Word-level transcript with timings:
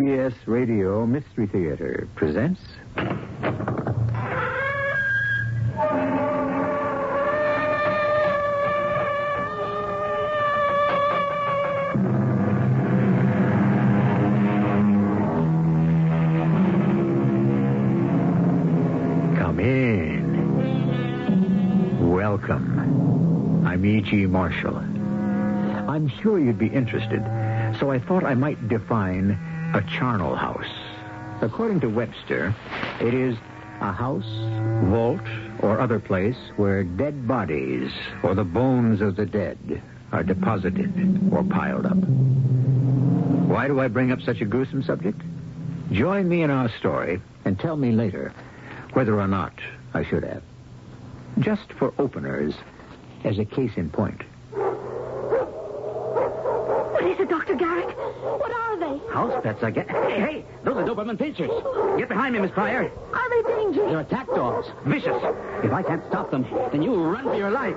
CBS 0.00 0.32
Radio 0.46 1.04
Mystery 1.04 1.46
Theater 1.46 2.08
presents. 2.14 2.60
Come 19.36 19.60
in. 19.60 20.30
Welcome. 22.10 23.66
I'm 23.66 23.84
E.G. 23.84 24.24
Marshall. 24.26 24.78
I'm 24.78 26.10
sure 26.22 26.38
you'd 26.38 26.58
be 26.58 26.68
interested, 26.68 27.22
so 27.78 27.90
I 27.90 27.98
thought 27.98 28.24
I 28.24 28.32
might 28.32 28.66
define 28.68 29.49
a 29.74 29.82
charnel 29.82 30.34
house. 30.34 30.66
According 31.42 31.80
to 31.80 31.88
Webster, 31.88 32.54
it 33.00 33.14
is 33.14 33.36
a 33.80 33.92
house, 33.92 34.26
vault, 34.90 35.20
or 35.60 35.80
other 35.80 36.00
place 36.00 36.36
where 36.56 36.84
dead 36.84 37.26
bodies 37.26 37.90
or 38.22 38.34
the 38.34 38.44
bones 38.44 39.00
of 39.00 39.16
the 39.16 39.26
dead 39.26 39.82
are 40.12 40.22
deposited 40.22 41.32
or 41.32 41.44
piled 41.44 41.86
up. 41.86 41.96
Why 41.96 43.68
do 43.68 43.80
I 43.80 43.88
bring 43.88 44.12
up 44.12 44.20
such 44.20 44.40
a 44.40 44.44
gruesome 44.44 44.82
subject? 44.82 45.20
Join 45.92 46.28
me 46.28 46.42
in 46.42 46.50
our 46.50 46.68
story 46.78 47.20
and 47.44 47.58
tell 47.58 47.76
me 47.76 47.92
later 47.92 48.32
whether 48.92 49.18
or 49.18 49.28
not 49.28 49.52
I 49.94 50.04
should 50.04 50.24
have. 50.24 50.42
Just 51.38 51.72
for 51.74 51.94
openers, 51.98 52.54
as 53.24 53.38
a 53.38 53.44
case 53.44 53.72
in 53.76 53.88
point. 53.88 54.22
It, 57.50 57.58
Garrick? 57.58 57.96
What 58.38 58.52
are 58.52 58.78
they? 58.78 59.12
House 59.12 59.42
pets, 59.42 59.60
I 59.64 59.72
guess. 59.72 59.88
Hey, 59.88 60.20
hey, 60.20 60.44
those 60.62 60.76
are 60.76 60.84
Doberman 60.84 61.16
pinschers. 61.16 61.98
Get 61.98 62.08
behind 62.08 62.32
me, 62.32 62.40
Miss 62.40 62.52
Pryor. 62.52 62.88
Are 63.12 63.30
they 63.30 63.42
dangerous? 63.48 63.90
They're 63.90 64.00
attack 64.00 64.28
dogs. 64.28 64.68
Vicious. 64.86 65.20
If 65.64 65.72
I 65.72 65.82
can't 65.82 66.02
stop 66.08 66.30
them, 66.30 66.46
then 66.70 66.80
you 66.80 66.94
run 66.94 67.24
for 67.24 67.34
your 67.34 67.50
life. 67.50 67.74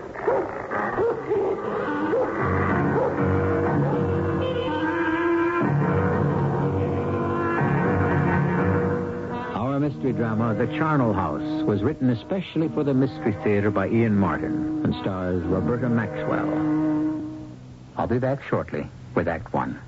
Our 9.56 9.80
mystery 9.80 10.14
drama, 10.14 10.54
The 10.54 10.68
Charnel 10.78 11.14
House, 11.14 11.64
was 11.64 11.82
written 11.82 12.12
especially 12.12 12.70
for 12.70 12.84
the 12.84 12.94
Mystery 12.94 13.36
Theater 13.44 13.72
by 13.72 13.90
Ian 13.90 14.16
Martin 14.16 14.82
and 14.84 14.94
stars 15.02 15.42
Roberta 15.46 15.90
Maxwell. 15.90 16.48
I'll 17.98 18.06
be 18.08 18.20
back 18.20 18.44
shortly 18.48 18.88
with 19.16 19.28
Act 19.28 19.54
One. 19.54 19.80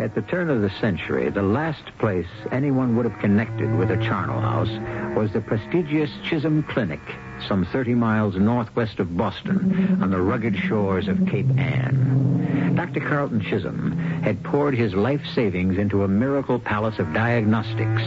At 0.00 0.16
the 0.16 0.22
turn 0.22 0.50
of 0.50 0.60
the 0.60 0.70
century, 0.80 1.30
the 1.30 1.42
last 1.42 1.84
place 1.98 2.26
anyone 2.50 2.96
would 2.96 3.04
have 3.04 3.20
connected 3.20 3.72
with 3.76 3.92
a 3.92 3.96
charnel 3.98 4.40
house 4.40 4.70
was 5.16 5.32
the 5.32 5.40
prestigious 5.40 6.10
Chisholm 6.24 6.64
Clinic, 6.64 7.00
some 7.46 7.64
30 7.66 7.94
miles 7.94 8.34
northwest 8.34 8.98
of 8.98 9.16
Boston, 9.16 9.98
on 10.02 10.10
the 10.10 10.20
rugged 10.20 10.56
shores 10.56 11.06
of 11.06 11.26
Cape 11.26 11.48
Ann. 11.56 12.74
Dr. 12.74 13.00
Carlton 13.00 13.40
Chisholm 13.40 14.09
had 14.22 14.42
poured 14.44 14.74
his 14.74 14.94
life 14.94 15.22
savings 15.34 15.78
into 15.78 16.04
a 16.04 16.08
miracle 16.08 16.58
palace 16.58 16.98
of 16.98 17.12
diagnostics 17.14 18.02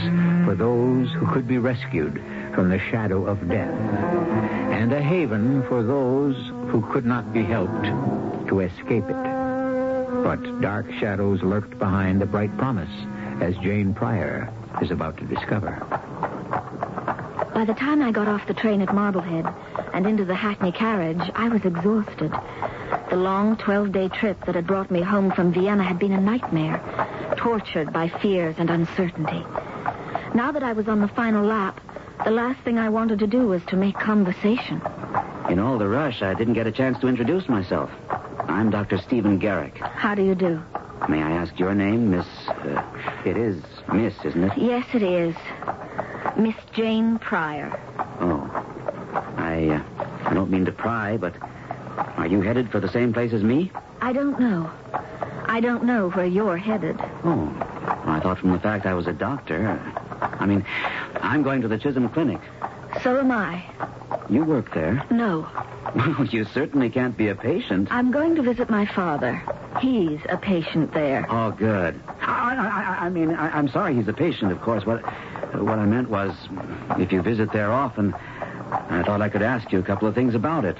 for 0.45 0.55
those 0.55 1.11
who 1.13 1.25
could 1.27 1.47
be 1.47 1.57
rescued 1.57 2.21
from 2.53 2.69
the 2.69 2.79
shadow 2.79 3.25
of 3.25 3.49
death, 3.49 3.73
and 4.71 4.93
a 4.93 5.01
haven 5.01 5.63
for 5.67 5.81
those 5.81 6.35
who 6.69 6.87
could 6.91 7.05
not 7.05 7.33
be 7.33 7.43
helped 7.43 7.85
to 8.47 8.59
escape 8.59 9.05
it. 9.09 9.23
But 10.23 10.61
dark 10.61 10.91
shadows 10.99 11.41
lurked 11.41 11.79
behind 11.79 12.21
the 12.21 12.25
bright 12.25 12.55
promise, 12.57 12.91
as 13.41 13.57
Jane 13.57 13.93
Pryor 13.93 14.53
is 14.81 14.91
about 14.91 15.17
to 15.17 15.25
discover. 15.25 15.83
By 17.53 17.65
the 17.65 17.73
time 17.73 18.01
I 18.01 18.11
got 18.11 18.27
off 18.27 18.47
the 18.47 18.53
train 18.53 18.81
at 18.81 18.93
Marblehead 18.93 19.47
and 19.93 20.05
into 20.05 20.25
the 20.25 20.35
Hackney 20.35 20.71
carriage, 20.71 21.21
I 21.35 21.49
was 21.49 21.63
exhausted. 21.65 22.31
The 23.13 23.19
long 23.19 23.57
12-day 23.57 24.07
trip 24.07 24.43
that 24.47 24.55
had 24.55 24.65
brought 24.65 24.89
me 24.89 24.99
home 24.99 25.29
from 25.29 25.53
Vienna 25.53 25.83
had 25.83 25.99
been 25.99 26.13
a 26.13 26.19
nightmare, 26.19 26.81
tortured 27.37 27.93
by 27.93 28.09
fears 28.09 28.55
and 28.57 28.71
uncertainty. 28.71 29.45
Now 30.33 30.51
that 30.51 30.63
I 30.63 30.73
was 30.73 30.87
on 30.87 30.99
the 30.99 31.07
final 31.09 31.45
lap, 31.45 31.79
the 32.25 32.31
last 32.31 32.59
thing 32.61 32.79
I 32.79 32.89
wanted 32.89 33.19
to 33.19 33.27
do 33.27 33.47
was 33.47 33.61
to 33.65 33.75
make 33.75 33.93
conversation. 33.99 34.81
In 35.47 35.59
all 35.59 35.77
the 35.77 35.87
rush, 35.87 36.23
I 36.23 36.33
didn't 36.33 36.55
get 36.55 36.65
a 36.65 36.71
chance 36.71 36.99
to 37.01 37.07
introduce 37.07 37.47
myself. 37.47 37.91
I'm 38.47 38.71
Dr. 38.71 38.97
Stephen 38.97 39.37
Garrick. 39.37 39.77
How 39.77 40.15
do 40.15 40.23
you 40.23 40.33
do? 40.33 40.59
May 41.07 41.21
I 41.21 41.33
ask 41.33 41.59
your 41.59 41.75
name, 41.75 42.09
Miss... 42.09 42.25
Uh, 42.47 42.83
it 43.27 43.37
is 43.37 43.61
Miss, 43.93 44.15
isn't 44.25 44.43
it? 44.43 44.57
Yes, 44.57 44.87
it 44.95 45.03
is. 45.03 45.35
Miss 46.35 46.55
Jane 46.71 47.19
Pryor. 47.19 47.79
Oh. 48.21 48.49
I, 49.37 49.67
uh, 49.67 49.83
I 50.25 50.33
don't 50.33 50.49
mean 50.49 50.65
to 50.65 50.71
pry, 50.71 51.17
but 51.17 51.35
are 52.17 52.27
you 52.27 52.41
headed 52.41 52.71
for 52.71 52.79
the 52.79 52.89
same 52.89 53.13
place 53.13 53.33
as 53.33 53.43
me? 53.43 53.71
I 54.01 54.13
don't 54.13 54.39
know. 54.39 54.69
I 55.45 55.59
don't 55.59 55.83
know 55.83 56.09
where 56.11 56.25
you're 56.25 56.57
headed. 56.57 56.97
Oh. 57.23 57.51
I 58.05 58.19
thought 58.21 58.39
from 58.39 58.51
the 58.51 58.59
fact 58.59 58.85
I 58.85 58.93
was 58.93 59.07
a 59.07 59.13
doctor. 59.13 59.79
I 60.21 60.45
mean, 60.45 60.65
I'm 61.21 61.43
going 61.43 61.61
to 61.61 61.67
the 61.67 61.77
Chisholm 61.77 62.09
Clinic. 62.09 62.39
So 63.01 63.19
am 63.19 63.31
I. 63.31 63.63
You 64.29 64.43
work 64.43 64.73
there? 64.73 65.03
No. 65.11 65.47
Well, 65.95 66.25
you 66.25 66.45
certainly 66.45 66.89
can't 66.89 67.15
be 67.15 67.27
a 67.27 67.35
patient. 67.35 67.89
I'm 67.91 68.09
going 68.09 68.35
to 68.37 68.41
visit 68.41 68.67
my 68.67 68.85
father. 68.87 69.43
He's 69.79 70.19
a 70.27 70.37
patient 70.37 70.91
there. 70.91 71.27
Oh, 71.29 71.51
good. 71.51 72.01
I, 72.21 72.55
I, 72.99 73.05
I- 73.05 73.09
mean, 73.09 73.31
I, 73.35 73.55
I'm 73.55 73.67
sorry 73.67 73.93
he's 73.95 74.07
a 74.07 74.13
patient, 74.13 74.51
of 74.51 74.59
course. 74.61 74.85
What, 74.87 75.01
what 75.61 75.77
I 75.77 75.85
meant 75.85 76.09
was, 76.09 76.33
if 76.97 77.11
you 77.11 77.21
visit 77.21 77.51
there 77.51 77.71
often, 77.71 78.13
I 78.71 79.03
thought 79.05 79.21
I 79.21 79.29
could 79.29 79.43
ask 79.43 79.71
you 79.71 79.77
a 79.79 79.83
couple 79.83 80.07
of 80.07 80.15
things 80.15 80.33
about 80.33 80.65
it. 80.65 80.77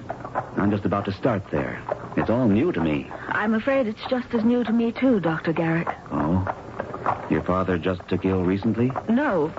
I'm 0.58 0.72
just 0.72 0.86
about 0.86 1.06
to 1.06 1.12
start 1.12 1.44
there. 1.52 1.82
It's 2.16 2.30
all 2.30 2.48
new 2.48 2.72
to 2.72 2.80
me. 2.80 3.10
I'm 3.28 3.54
afraid 3.54 3.88
it's 3.88 4.06
just 4.10 4.34
as 4.34 4.44
new 4.44 4.64
to 4.64 4.72
me, 4.72 4.92
too, 4.92 5.20
Dr. 5.20 5.52
Garrick. 5.54 5.88
Oh? 6.12 6.48
Your 7.30 7.44
father 7.44 7.78
just 7.78 8.08
took 8.08 8.26
ill 8.26 8.44
recently? 8.44 8.92
No. 9.10 9.52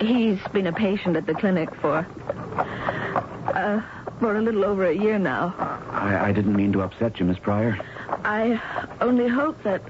He's 0.00 0.38
been 0.52 0.66
a 0.66 0.72
patient 0.72 1.16
at 1.16 1.26
the 1.26 1.34
clinic 1.34 1.74
for. 1.76 2.06
Uh, 3.54 3.82
for 4.20 4.36
a 4.36 4.42
little 4.42 4.64
over 4.64 4.86
a 4.86 4.94
year 4.94 5.18
now. 5.18 5.54
I, 5.90 6.28
I 6.28 6.32
didn't 6.32 6.56
mean 6.56 6.72
to 6.72 6.82
upset 6.82 7.18
you, 7.18 7.26
Miss 7.26 7.38
Pryor. 7.38 7.78
I 8.24 8.60
only 9.00 9.28
hope 9.28 9.62
that. 9.64 9.82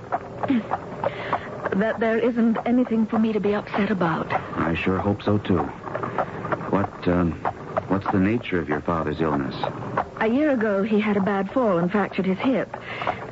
that 1.77 2.01
there 2.01 2.19
isn't 2.19 2.57
anything 2.65 3.07
for 3.07 3.19
me 3.19 3.33
to 3.33 3.41
be 3.41 3.55
upset 3.55 3.91
about. 3.91 4.33
I 4.33 4.75
sure 4.75 4.99
hope 4.99 5.23
so, 5.23 5.39
too. 5.39 5.59
What, 6.71 7.09
um, 7.09 7.33
what's 7.89 8.07
the 8.13 8.19
nature 8.19 8.59
of 8.59 8.69
your 8.69 8.81
father's 8.81 9.21
illness? 9.21 9.55
A 10.27 10.29
year 10.29 10.51
ago, 10.51 10.83
he 10.83 10.99
had 10.99 11.17
a 11.17 11.21
bad 11.21 11.53
fall 11.53 11.79
and 11.79 11.89
fractured 11.89 12.27
his 12.27 12.39
hip. 12.39 12.77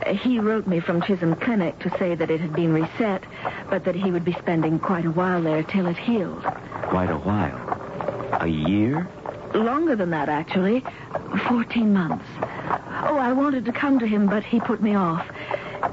He 0.07 0.39
wrote 0.39 0.69
me 0.69 0.79
from 0.79 1.03
Chisholm 1.03 1.35
Clinic 1.35 1.77
to 1.81 1.91
say 1.99 2.15
that 2.15 2.31
it 2.31 2.41
had 2.41 2.53
been 2.53 2.73
reset, 2.73 3.25
but 3.69 3.85
that 3.85 3.97
he 3.97 4.13
would 4.13 4.25
be 4.25 4.35
spending 4.35 4.79
quite 4.79 5.05
a 5.05 5.11
while 5.11 5.43
there 5.43 5.65
till 5.65 5.89
it 5.89 5.97
healed. 5.99 6.45
Quite 6.85 7.11
a 7.11 7.17
while. 7.17 8.39
A 8.41 8.47
year? 8.47 9.09
Longer 9.55 9.97
than 9.97 10.11
that, 10.11 10.29
actually. 10.29 10.85
Fourteen 11.49 11.93
months. 11.93 12.27
Oh, 12.41 13.19
I 13.19 13.33
wanted 13.33 13.65
to 13.65 13.73
come 13.73 13.99
to 13.99 14.07
him, 14.07 14.29
but 14.29 14.45
he 14.45 14.61
put 14.61 14.81
me 14.81 14.95
off. 14.95 15.27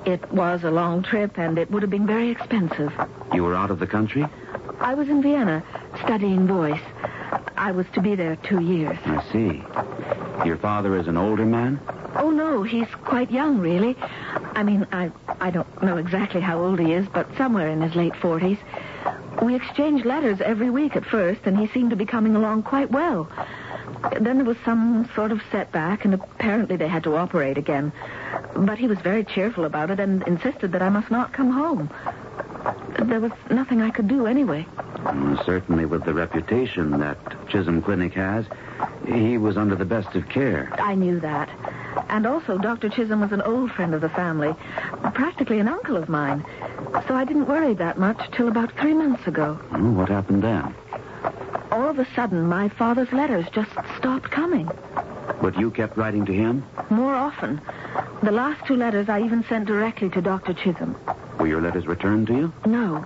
It 0.06 0.32
was 0.32 0.64
a 0.64 0.70
long 0.70 1.02
trip, 1.02 1.40
and 1.40 1.58
it 1.58 1.72
would 1.72 1.82
have 1.82 1.90
been 1.90 2.06
very 2.06 2.30
expensive. 2.30 2.94
You 3.34 3.44
were 3.44 3.56
out 3.56 3.72
of 3.72 3.80
the 3.80 3.88
country? 3.88 4.28
I 4.80 4.94
was 4.94 5.10
in 5.10 5.24
Vienna 5.24 5.64
studying 6.04 6.46
voice. 6.46 6.84
I 7.58 7.72
was 7.72 7.88
to 7.94 8.02
be 8.02 8.14
there 8.14 8.36
two 8.36 8.62
years. 8.62 9.00
I 9.06 9.24
see. 9.32 9.64
Your 10.46 10.58
father 10.58 10.98
is 10.98 11.08
an 11.08 11.18
older 11.18 11.46
man? 11.46 11.80
Oh, 12.16 12.32
no, 12.32 12.64
he's 12.64 12.88
quite 13.04 13.32
young, 13.32 13.60
really. 13.60 13.96
I 14.54 14.64
mean, 14.64 14.88
I, 14.92 15.12
I 15.40 15.52
don't 15.52 15.84
know 15.84 15.98
exactly 15.98 16.42
how 16.42 16.62
old 16.62 16.80
he 16.80 16.94
is, 16.94 17.08
but 17.14 17.28
somewhere 17.38 17.70
in 17.70 17.82
his 17.82 17.96
late 17.96 18.14
40s. 18.14 18.58
We 19.42 19.56
exchanged 19.56 20.06
letters 20.06 20.42
every 20.42 20.70
week 20.70 20.96
at 20.96 21.06
first, 21.06 21.42
and 21.46 21.58
he 21.58 21.68
seemed 21.68 21.92
to 21.92 21.96
be 21.96 22.06
coming 22.06 22.36
along 22.36 22.64
quite 22.64 22.92
well. 22.92 23.30
Then 24.20 24.38
there 24.38 24.46
was 24.46 24.58
some 24.66 25.10
sort 25.16 25.32
of 25.32 25.42
setback, 25.52 26.06
and 26.06 26.16
apparently 26.16 26.76
they 26.76 26.88
had 26.88 27.04
to 27.04 27.16
operate 27.16 27.58
again. 27.58 27.92
But 28.56 28.78
he 28.78 28.88
was 28.88 29.00
very 29.00 29.24
cheerful 29.24 29.66
about 29.66 29.92
it 29.92 30.00
and 30.00 30.24
insisted 30.24 30.72
that 30.72 30.82
I 30.82 30.90
must 30.90 31.12
not 31.12 31.34
come 31.34 31.52
home. 31.52 31.90
There 33.00 33.20
was 33.20 33.32
nothing 33.50 33.82
I 33.82 33.92
could 33.92 34.08
do 34.08 34.26
anyway. 34.26 34.66
Mm, 35.12 35.46
Certainly, 35.46 35.86
with 35.86 36.06
the 36.06 36.14
reputation 36.14 37.00
that 37.00 37.18
Chisholm 37.50 37.82
Clinic 37.82 38.14
has, 38.14 38.46
he 39.06 39.38
was 39.38 39.58
under 39.58 39.76
the 39.76 39.86
best 39.86 40.16
of 40.16 40.28
care. 40.30 40.70
I 40.80 40.96
knew 40.96 41.20
that. 41.20 41.50
And 42.10 42.26
also, 42.26 42.58
Dr. 42.58 42.88
Chisholm 42.90 43.20
was 43.22 43.32
an 43.34 43.42
old 43.42 43.72
friend 43.72 43.94
of 43.94 44.00
the 44.02 44.10
family, 44.10 44.54
practically 45.14 45.60
an 45.60 45.68
uncle 45.68 45.98
of 45.98 46.08
mine. 46.08 46.46
So 47.08 47.16
I 47.16 47.26
didn't 47.26 47.48
worry 47.48 47.74
that 47.74 47.98
much 48.00 48.20
till 48.32 48.48
about 48.48 48.72
three 48.80 48.94
months 48.94 49.28
ago. 49.28 49.60
Oh, 49.74 49.92
what 49.92 50.08
happened 50.10 50.44
then? 50.44 50.74
All 51.72 51.90
of 51.90 52.00
a 52.00 52.08
sudden, 52.16 52.48
my 52.48 52.70
father's 52.70 53.12
letters 53.12 53.46
just 53.52 53.72
stopped 53.98 54.32
coming. 54.32 54.70
But 55.42 55.58
you 55.60 55.72
kept 55.72 55.98
writing 55.98 56.26
to 56.26 56.34
him? 56.34 56.64
More 56.90 57.16
often. 57.16 57.60
The 58.24 58.32
last 58.32 58.66
two 58.66 58.76
letters 58.76 59.10
I 59.10 59.22
even 59.24 59.44
sent 59.46 59.66
directly 59.66 60.10
to 60.12 60.22
Dr. 60.22 60.54
Chisholm. 60.54 60.96
Were 61.40 61.48
your 61.48 61.62
letters 61.62 61.88
returned 61.88 62.28
to 62.28 62.34
you? 62.34 62.54
No. 62.66 63.06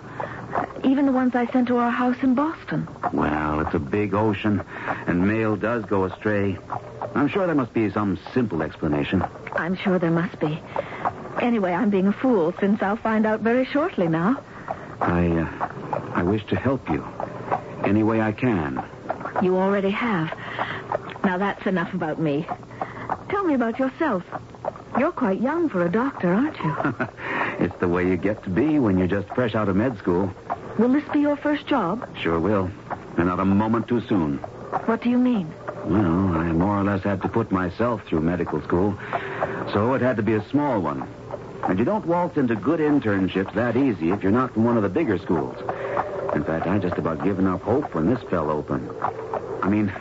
Even 0.85 1.07
the 1.07 1.11
ones 1.11 1.33
I 1.33 1.47
sent 1.47 1.67
to 1.69 1.77
our 1.77 1.89
house 1.89 2.17
in 2.21 2.35
Boston. 2.35 2.87
Well, 3.11 3.59
it's 3.61 3.73
a 3.73 3.79
big 3.79 4.13
ocean, 4.13 4.63
and 5.07 5.27
mail 5.27 5.55
does 5.55 5.83
go 5.85 6.05
astray. 6.05 6.59
I'm 7.15 7.27
sure 7.27 7.47
there 7.47 7.55
must 7.55 7.73
be 7.73 7.89
some 7.89 8.19
simple 8.35 8.61
explanation. 8.61 9.23
I'm 9.53 9.75
sure 9.75 9.97
there 9.97 10.11
must 10.11 10.39
be. 10.39 10.61
Anyway, 11.41 11.73
I'm 11.73 11.89
being 11.89 12.05
a 12.07 12.13
fool 12.13 12.53
since 12.59 12.83
I'll 12.83 12.97
find 12.97 13.25
out 13.25 13.39
very 13.39 13.65
shortly 13.65 14.07
now. 14.07 14.43
I, 15.01 15.27
uh, 15.27 16.11
I 16.13 16.21
wish 16.21 16.45
to 16.47 16.55
help 16.55 16.87
you 16.89 17.03
any 17.83 18.03
way 18.03 18.21
I 18.21 18.31
can. 18.31 18.83
You 19.41 19.57
already 19.57 19.89
have. 19.89 20.37
Now 21.23 21.39
that's 21.39 21.65
enough 21.65 21.95
about 21.95 22.19
me. 22.19 22.45
Tell 23.29 23.43
me 23.43 23.55
about 23.55 23.79
yourself. 23.79 24.23
You're 24.99 25.11
quite 25.11 25.41
young 25.41 25.67
for 25.67 25.83
a 25.83 25.91
doctor, 25.91 26.31
aren't 26.31 26.57
you? 26.59 27.07
it's 27.65 27.75
the 27.79 27.87
way 27.87 28.07
you 28.07 28.17
get 28.17 28.43
to 28.43 28.49
be 28.51 28.77
when 28.77 28.99
you're 28.99 29.07
just 29.07 29.27
fresh 29.29 29.55
out 29.55 29.67
of 29.67 29.75
med 29.75 29.97
school. 29.97 30.31
Will 30.77 30.89
this 30.89 31.07
be 31.13 31.19
your 31.19 31.37
first 31.37 31.67
job? 31.67 32.07
Sure 32.17 32.39
will. 32.39 32.69
And 33.17 33.27
not 33.27 33.39
a 33.39 33.45
moment 33.45 33.87
too 33.87 34.01
soon. 34.07 34.37
What 34.85 35.01
do 35.01 35.09
you 35.09 35.17
mean? 35.17 35.53
Well, 35.85 36.35
I 36.35 36.51
more 36.51 36.79
or 36.79 36.83
less 36.83 37.03
had 37.03 37.21
to 37.21 37.29
put 37.29 37.51
myself 37.51 38.03
through 38.05 38.21
medical 38.21 38.61
school, 38.63 38.97
so 39.71 39.93
it 39.93 40.01
had 40.01 40.17
to 40.17 40.23
be 40.23 40.33
a 40.33 40.43
small 40.49 40.81
one. 40.81 41.07
And 41.63 41.79
you 41.79 41.85
don't 41.85 42.05
waltz 42.05 42.37
into 42.37 42.55
good 42.55 42.79
internships 42.79 43.53
that 43.53 43.77
easy 43.77 44.11
if 44.11 44.21
you're 44.21 44.31
not 44.31 44.53
from 44.53 44.65
one 44.65 44.77
of 44.77 44.83
the 44.83 44.89
bigger 44.89 45.17
schools. 45.17 45.57
In 46.33 46.43
fact, 46.43 46.67
I 46.67 46.77
just 46.79 46.97
about 46.97 47.23
given 47.23 47.47
up 47.47 47.61
hope 47.61 47.95
when 47.95 48.13
this 48.13 48.21
fell 48.23 48.51
open. 48.51 48.89
I 49.61 49.69
mean, 49.69 49.93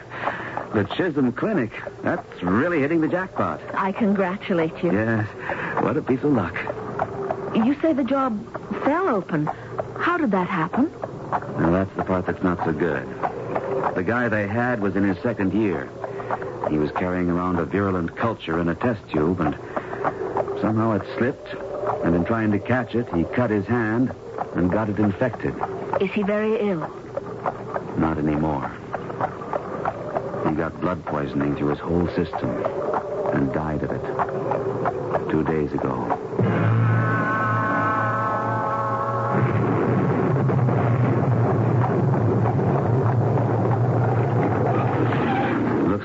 the 0.75 0.85
Chisholm 0.97 1.33
Clinic. 1.33 1.71
That's 2.03 2.43
really 2.43 2.81
hitting 2.81 3.01
the 3.01 3.09
jackpot. 3.09 3.61
I 3.75 3.93
congratulate 3.93 4.83
you. 4.83 4.93
Yes. 4.93 5.29
What 5.83 5.97
a 5.97 6.03
piece 6.03 6.23
of 6.25 6.33
luck. 6.33 6.57
You 7.55 7.77
say 7.81 7.93
the 7.93 8.05
job 8.05 8.37
fell 8.83 9.09
open. 9.09 9.49
How 10.15 10.19
did 10.19 10.31
that 10.31 10.47
happen? 10.47 10.93
Now, 11.59 11.73
that's 11.73 11.93
the 11.97 12.05
part 12.05 12.25
that's 12.27 12.41
not 12.41 12.65
so 12.65 12.71
good. 12.73 13.05
The 13.97 14.05
guy 14.05 14.29
they 14.29 14.47
had 14.47 14.81
was 14.81 14.95
in 14.95 15.03
his 15.03 15.21
second 15.25 15.53
year. 15.53 15.91
He 16.71 16.79
was 16.79 16.93
carrying 16.93 17.29
around 17.29 17.59
a 17.59 17.65
virulent 17.65 18.15
culture 18.15 18.61
in 18.61 18.69
a 18.69 18.77
test 18.77 19.01
tube, 19.11 19.41
and 19.41 19.57
somehow 20.61 20.93
it 20.93 21.03
slipped. 21.19 21.49
And 22.05 22.15
in 22.15 22.25
trying 22.25 22.53
to 22.53 22.61
catch 22.61 22.95
it, 22.95 23.13
he 23.13 23.25
cut 23.25 23.51
his 23.51 23.67
hand 23.67 24.15
and 24.55 24.71
got 24.71 24.89
it 24.89 25.01
infected. 25.01 25.53
Is 26.01 26.13
he 26.13 26.23
very 26.23 26.61
ill? 26.61 26.89
Not 27.99 28.17
anymore. 28.17 28.71
He 30.49 30.55
got 30.55 30.81
blood 30.81 31.05
poisoning 31.07 31.57
through 31.57 31.71
his 31.71 31.81
whole 31.81 32.07
system 32.11 32.51
and 33.35 33.53
died 33.53 33.83
of 33.83 33.91
it 33.91 35.29
two 35.29 35.43
days 35.43 35.73
ago. 35.73 36.34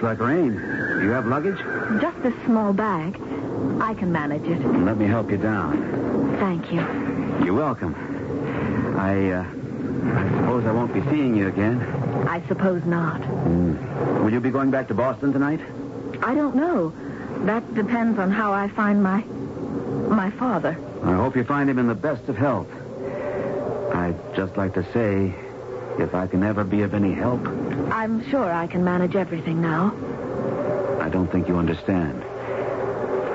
Like 0.10 0.20
rain. 0.20 0.56
Do 0.56 1.04
you 1.04 1.12
have 1.12 1.28
luggage? 1.28 1.60
Just 2.02 2.20
this 2.24 2.34
small 2.46 2.74
bag. 2.74 3.16
I 3.80 3.94
can 3.94 4.12
manage 4.12 4.44
it. 4.48 4.60
Let 4.60 4.98
me 4.98 5.06
help 5.06 5.30
you 5.30 5.38
down. 5.38 6.36
Thank 6.40 6.72
you. 6.72 6.80
You're 7.46 7.54
welcome. 7.54 7.94
I, 8.98 9.32
uh, 9.32 9.44
I 9.44 10.30
suppose 10.40 10.66
I 10.66 10.72
won't 10.72 10.96
be 10.96 11.02
seeing 11.12 11.36
you 11.36 11.48
again. 11.48 11.80
I 12.28 12.42
suppose 12.48 12.84
not. 12.86 13.22
Mm. 13.22 14.24
Will 14.24 14.34
you 14.34 14.40
be 14.40 14.50
going 14.50 14.72
back 14.72 14.88
to 14.88 14.96
Boston 14.96 15.32
tonight? 15.32 15.60
I 16.24 16.34
don't 16.34 16.56
know. 16.56 16.92
That 17.46 17.76
depends 17.76 18.18
on 18.18 18.32
how 18.32 18.52
I 18.52 18.68
find 18.70 19.04
my 19.04 19.22
my 20.10 20.32
father. 20.32 20.76
I 21.04 21.14
hope 21.14 21.36
you 21.36 21.44
find 21.44 21.70
him 21.70 21.78
in 21.78 21.86
the 21.88 21.94
best 21.94 22.28
of 22.30 22.36
health. 22.36 22.68
I'd 23.94 24.18
just 24.36 24.58
like 24.58 24.74
to 24.74 24.84
say, 24.92 25.36
if 26.00 26.16
I 26.16 26.28
can 26.28 26.44
ever 26.44 26.63
be 26.63 26.81
of 26.81 26.94
any 26.94 27.13
help. 27.13 27.46
I'm 27.92 28.28
sure 28.30 28.51
I 28.51 28.68
can 28.68 28.84
manage 28.84 29.16
everything 29.16 29.62
now. 29.62 29.96
I 31.00 31.10
don't 31.10 31.31
think 31.31 31.48
you 31.48 31.57
understand. 31.57 32.24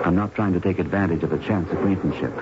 I'm 0.04 0.14
not 0.14 0.34
trying 0.34 0.52
to 0.52 0.60
take 0.60 0.78
advantage 0.78 1.22
of 1.22 1.32
a 1.32 1.38
chance 1.38 1.70
acquaintanceship. 1.72 2.34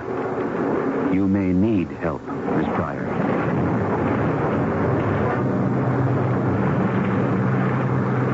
You 1.14 1.28
may 1.28 1.52
need 1.52 1.90
help, 1.90 2.22
Miss 2.22 2.66
Pryor. 2.66 3.08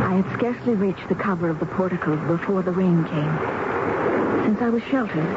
I 0.04 0.22
had 0.22 0.36
scarcely 0.36 0.74
reached 0.74 1.08
the 1.08 1.14
cover 1.14 1.48
of 1.50 1.60
the 1.60 1.66
portico 1.66 2.16
before 2.26 2.62
the 2.62 2.72
rain 2.72 3.04
came. 3.04 3.38
Since 4.44 4.62
I 4.62 4.70
was 4.70 4.82
sheltered, 4.84 5.28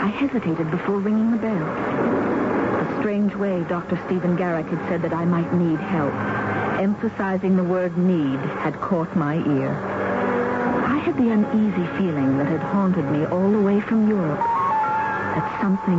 I 0.00 0.08
hesitated 0.08 0.70
before 0.70 0.98
ringing 0.98 1.30
the 1.30 1.38
bell. 1.38 2.09
Strange 3.00 3.34
way 3.34 3.64
Dr. 3.64 3.98
Stephen 4.04 4.36
Garrick 4.36 4.66
had 4.66 4.78
said 4.86 5.00
that 5.00 5.14
I 5.14 5.24
might 5.24 5.54
need 5.54 5.80
help, 5.80 6.12
emphasizing 6.78 7.56
the 7.56 7.64
word 7.64 7.96
need, 7.96 8.38
had 8.60 8.78
caught 8.82 9.16
my 9.16 9.36
ear. 9.36 9.72
I 10.84 10.98
had 10.98 11.16
the 11.16 11.30
uneasy 11.30 11.86
feeling 11.96 12.36
that 12.36 12.46
had 12.46 12.60
haunted 12.60 13.10
me 13.10 13.24
all 13.24 13.50
the 13.50 13.58
way 13.58 13.80
from 13.80 14.06
Europe, 14.06 14.38
that 14.38 15.60
something 15.62 15.98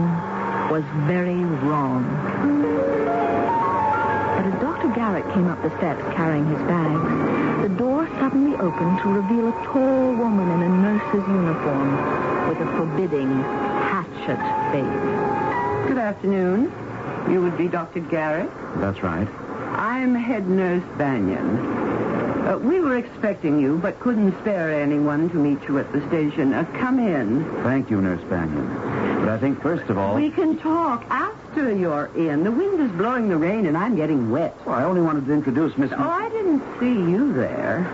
was 0.69 0.83
very 1.09 1.42
wrong. 1.65 2.06
But 4.38 4.45
as 4.54 4.62
Dr. 4.62 4.94
Garrett 4.94 5.25
came 5.33 5.47
up 5.47 5.59
the 5.63 5.75
steps 5.77 6.04
carrying 6.13 6.45
his 6.45 6.62
bags, 6.69 7.63
the 7.63 7.75
door 7.77 8.07
suddenly 8.19 8.56
opened 8.57 9.00
to 9.01 9.09
reveal 9.09 9.50
a 9.50 9.65
tall 9.65 10.13
woman 10.13 10.51
in 10.51 10.62
a 10.62 10.69
nurse's 10.69 11.27
uniform 11.27 12.47
with 12.47 12.62
a 12.62 12.77
forbidding, 12.77 13.42
hatchet 13.89 14.38
face. 14.69 15.88
Good 15.88 15.97
afternoon. 15.97 16.71
You 17.30 17.42
would 17.42 17.57
be 17.57 17.68
Dr. 17.68 18.01
Garrett. 18.01 18.50
That's 18.77 19.01
right. 19.03 19.27
I'm 19.74 20.13
head 20.13 20.48
nurse 20.48 20.83
Banyan. 20.98 21.92
Uh, 22.48 22.57
we 22.57 22.81
were 22.81 22.98
expecting 22.98 23.59
you, 23.59 23.77
but 23.77 24.00
couldn't 24.00 24.38
spare 24.42 24.71
anyone 24.81 25.30
to 25.30 25.36
meet 25.38 25.62
you 25.68 25.77
at 25.77 25.92
the 25.94 26.06
station. 26.07 26.53
Uh, 26.53 26.65
come 26.80 27.00
in. 27.00 27.45
Thank 27.63 27.89
you, 27.92 28.01
Nurse 28.01 28.24
Banyan. 28.30 28.68
But 29.19 29.30
I 29.30 29.38
think, 29.38 29.62
first 29.62 29.89
of 29.89 29.98
all... 29.98 30.15
We 30.15 30.31
can 30.31 30.57
talk 30.57 31.06
after 31.09 31.71
you're 31.74 32.09
in. 32.15 32.44
The 32.44 32.51
wind 32.51 32.81
is 32.81 32.92
blowing 32.98 33.30
the 33.30 33.38
rain, 33.38 33.68
and 33.68 33.77
I'm 33.77 33.95
getting 33.95 34.31
wet. 34.31 34.57
Well, 34.65 34.75
I 34.75 34.83
only 34.83 35.01
wanted 35.01 35.27
to 35.27 35.33
introduce 35.33 35.77
Miss... 35.77 35.92
Oh, 35.92 35.97
I 35.97 36.30
didn't 36.30 36.63
see 36.80 36.94
you 36.94 37.31
there. 37.31 37.87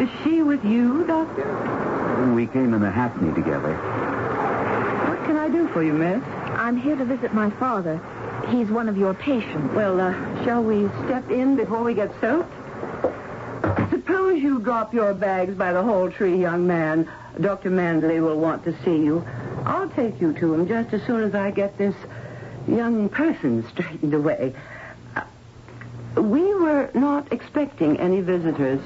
Is 0.00 0.10
she 0.22 0.42
with 0.42 0.64
you, 0.64 1.06
Doctor? 1.06 1.46
We 2.34 2.48
came 2.48 2.74
in 2.74 2.82
the 2.82 2.90
Hackney 2.90 3.32
together. 3.34 3.74
What 5.08 5.24
can 5.26 5.36
I 5.36 5.48
do 5.48 5.68
for 5.68 5.82
you, 5.82 5.92
miss? 5.92 6.22
I'm 6.56 6.76
here 6.78 6.96
to 6.96 7.04
visit 7.04 7.34
my 7.34 7.50
father. 7.50 8.00
He's 8.48 8.68
one 8.68 8.88
of 8.88 8.96
your 8.96 9.12
patients. 9.12 9.74
Well, 9.74 10.00
uh, 10.00 10.44
shall 10.44 10.62
we 10.62 10.88
step 11.04 11.30
in 11.30 11.54
before 11.56 11.82
we 11.82 11.92
get 11.92 12.10
soaked? 12.20 12.50
Suppose 13.90 14.40
you 14.42 14.60
drop 14.60 14.94
your 14.94 15.12
bags 15.12 15.54
by 15.54 15.72
the 15.74 15.82
hall 15.82 16.10
tree, 16.10 16.40
young 16.40 16.66
man. 16.66 17.10
Dr. 17.40 17.70
Mandley 17.70 18.22
will 18.22 18.38
want 18.38 18.64
to 18.64 18.72
see 18.84 18.96
you. 18.96 19.22
I'll 19.66 19.90
take 19.90 20.18
you 20.20 20.32
to 20.32 20.54
him 20.54 20.66
just 20.66 20.94
as 20.94 21.02
soon 21.02 21.22
as 21.24 21.34
I 21.34 21.50
get 21.50 21.76
this 21.76 21.94
young 22.66 23.10
person 23.10 23.66
straightened 23.68 24.14
away. 24.14 24.54
Uh, 25.14 25.24
we 26.20 26.54
were 26.54 26.90
not 26.94 27.30
expecting 27.32 27.98
any 27.98 28.22
visitors. 28.22 28.80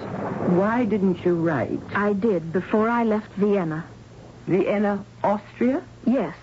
Why 0.49 0.85
didn't 0.85 1.25
you 1.25 1.37
write? 1.37 1.81
I 1.95 2.15
did 2.15 2.53
before 2.53 2.89
I 2.89 3.05
left 3.05 3.31
Vienna. 3.35 3.85
Vienna, 4.49 5.05
Austria? 5.23 5.85
Yes. 6.05 6.35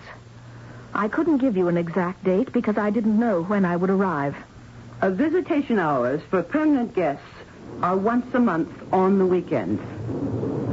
I 0.98 1.06
couldn't 1.06 1.38
give 1.38 1.56
you 1.56 1.68
an 1.68 1.76
exact 1.76 2.24
date 2.24 2.52
because 2.52 2.76
I 2.76 2.90
didn't 2.90 3.20
know 3.20 3.44
when 3.44 3.64
I 3.64 3.76
would 3.76 3.88
arrive. 3.88 4.34
Uh, 5.00 5.10
visitation 5.10 5.78
hours 5.78 6.20
for 6.28 6.42
permanent 6.42 6.92
guests 6.92 7.22
are 7.82 7.96
once 7.96 8.26
a 8.34 8.40
month 8.40 8.68
on 8.92 9.20
the 9.20 9.24
weekend. 9.24 9.78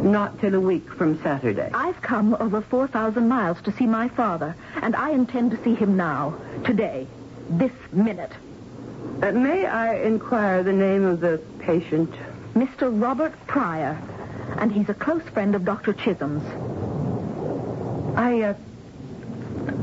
Not 0.04 0.40
till 0.40 0.56
a 0.56 0.60
week 0.60 0.90
from 0.90 1.22
Saturday. 1.22 1.70
I've 1.76 2.02
come 2.02 2.36
over 2.40 2.62
4,000 2.62 3.28
miles 3.28 3.62
to 3.66 3.72
see 3.74 3.86
my 3.86 4.08
father, 4.10 4.56
and 4.82 4.96
I 4.96 5.12
intend 5.12 5.52
to 5.52 5.64
see 5.64 5.76
him 5.76 5.96
now, 5.96 6.34
today, 6.66 7.06
this 7.48 7.74
minute. 7.92 8.32
Uh, 9.22 9.32
may 9.32 9.68
I 9.68 10.02
inquire 10.02 10.64
the 10.64 10.74
name 10.74 11.04
of 11.04 11.20
the 11.20 11.40
patient? 11.60 12.12
Mr. 12.56 12.90
Robert 13.00 13.36
Pryor, 13.46 13.96
and 14.58 14.72
he's 14.72 14.90
a 14.90 14.96
close 14.96 15.24
friend 15.36 15.54
of 15.54 15.66
Dr. 15.66 15.94
Chisholm's. 15.94 16.44
I, 18.18 18.42
uh, 18.42 18.54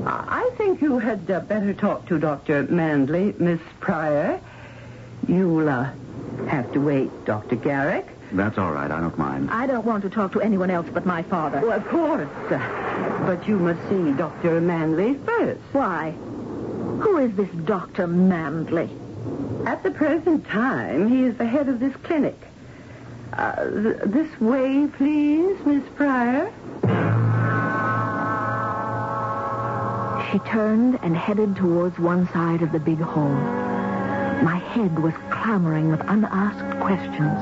I 0.06 0.50
think 0.56 0.80
you 0.80 0.98
had 0.98 1.30
uh, 1.30 1.40
better 1.40 1.74
talk 1.74 2.06
to 2.06 2.18
Dr. 2.18 2.64
Mandley, 2.64 3.38
Miss 3.38 3.60
Pryor. 3.80 4.40
You'll, 5.28 5.68
uh, 5.68 5.90
have 6.48 6.72
to 6.72 6.80
wait, 6.80 7.10
Dr. 7.24 7.56
Garrick. 7.56 8.06
That's 8.32 8.58
all 8.58 8.72
right. 8.72 8.90
I 8.90 9.00
don't 9.00 9.16
mind. 9.18 9.50
I 9.50 9.66
don't 9.66 9.84
want 9.84 10.02
to 10.04 10.10
talk 10.10 10.32
to 10.32 10.40
anyone 10.40 10.70
else 10.70 10.86
but 10.92 11.04
my 11.06 11.22
father. 11.22 11.60
Well, 11.60 11.72
of 11.72 11.86
course. 11.88 12.28
uh, 12.50 13.22
But 13.26 13.46
you 13.46 13.58
must 13.58 13.80
see 13.88 14.12
Dr. 14.12 14.60
Manley 14.60 15.14
first. 15.26 15.60
Why? 15.72 16.10
Who 16.12 17.18
is 17.18 17.34
this 17.36 17.50
Dr. 17.64 18.06
Mandley? 18.06 18.88
At 19.66 19.82
the 19.82 19.90
present 19.90 20.46
time, 20.48 21.08
he 21.08 21.24
is 21.24 21.36
the 21.36 21.46
head 21.46 21.68
of 21.68 21.78
this 21.78 21.94
clinic. 21.96 22.36
Uh, 23.32 23.64
th- 23.70 23.96
this 24.06 24.40
way, 24.40 24.86
please, 24.96 25.56
Miss 25.64 25.84
Pryor. 25.94 26.50
She 30.32 30.38
turned 30.38 30.98
and 31.02 31.14
headed 31.14 31.56
towards 31.56 31.98
one 31.98 32.26
side 32.32 32.62
of 32.62 32.72
the 32.72 32.80
big 32.80 32.98
hall. 32.98 33.34
My 34.42 34.56
head 34.56 34.98
was 34.98 35.12
clamoring 35.28 35.90
with 35.90 36.00
unasked 36.00 36.80
questions. 36.80 37.38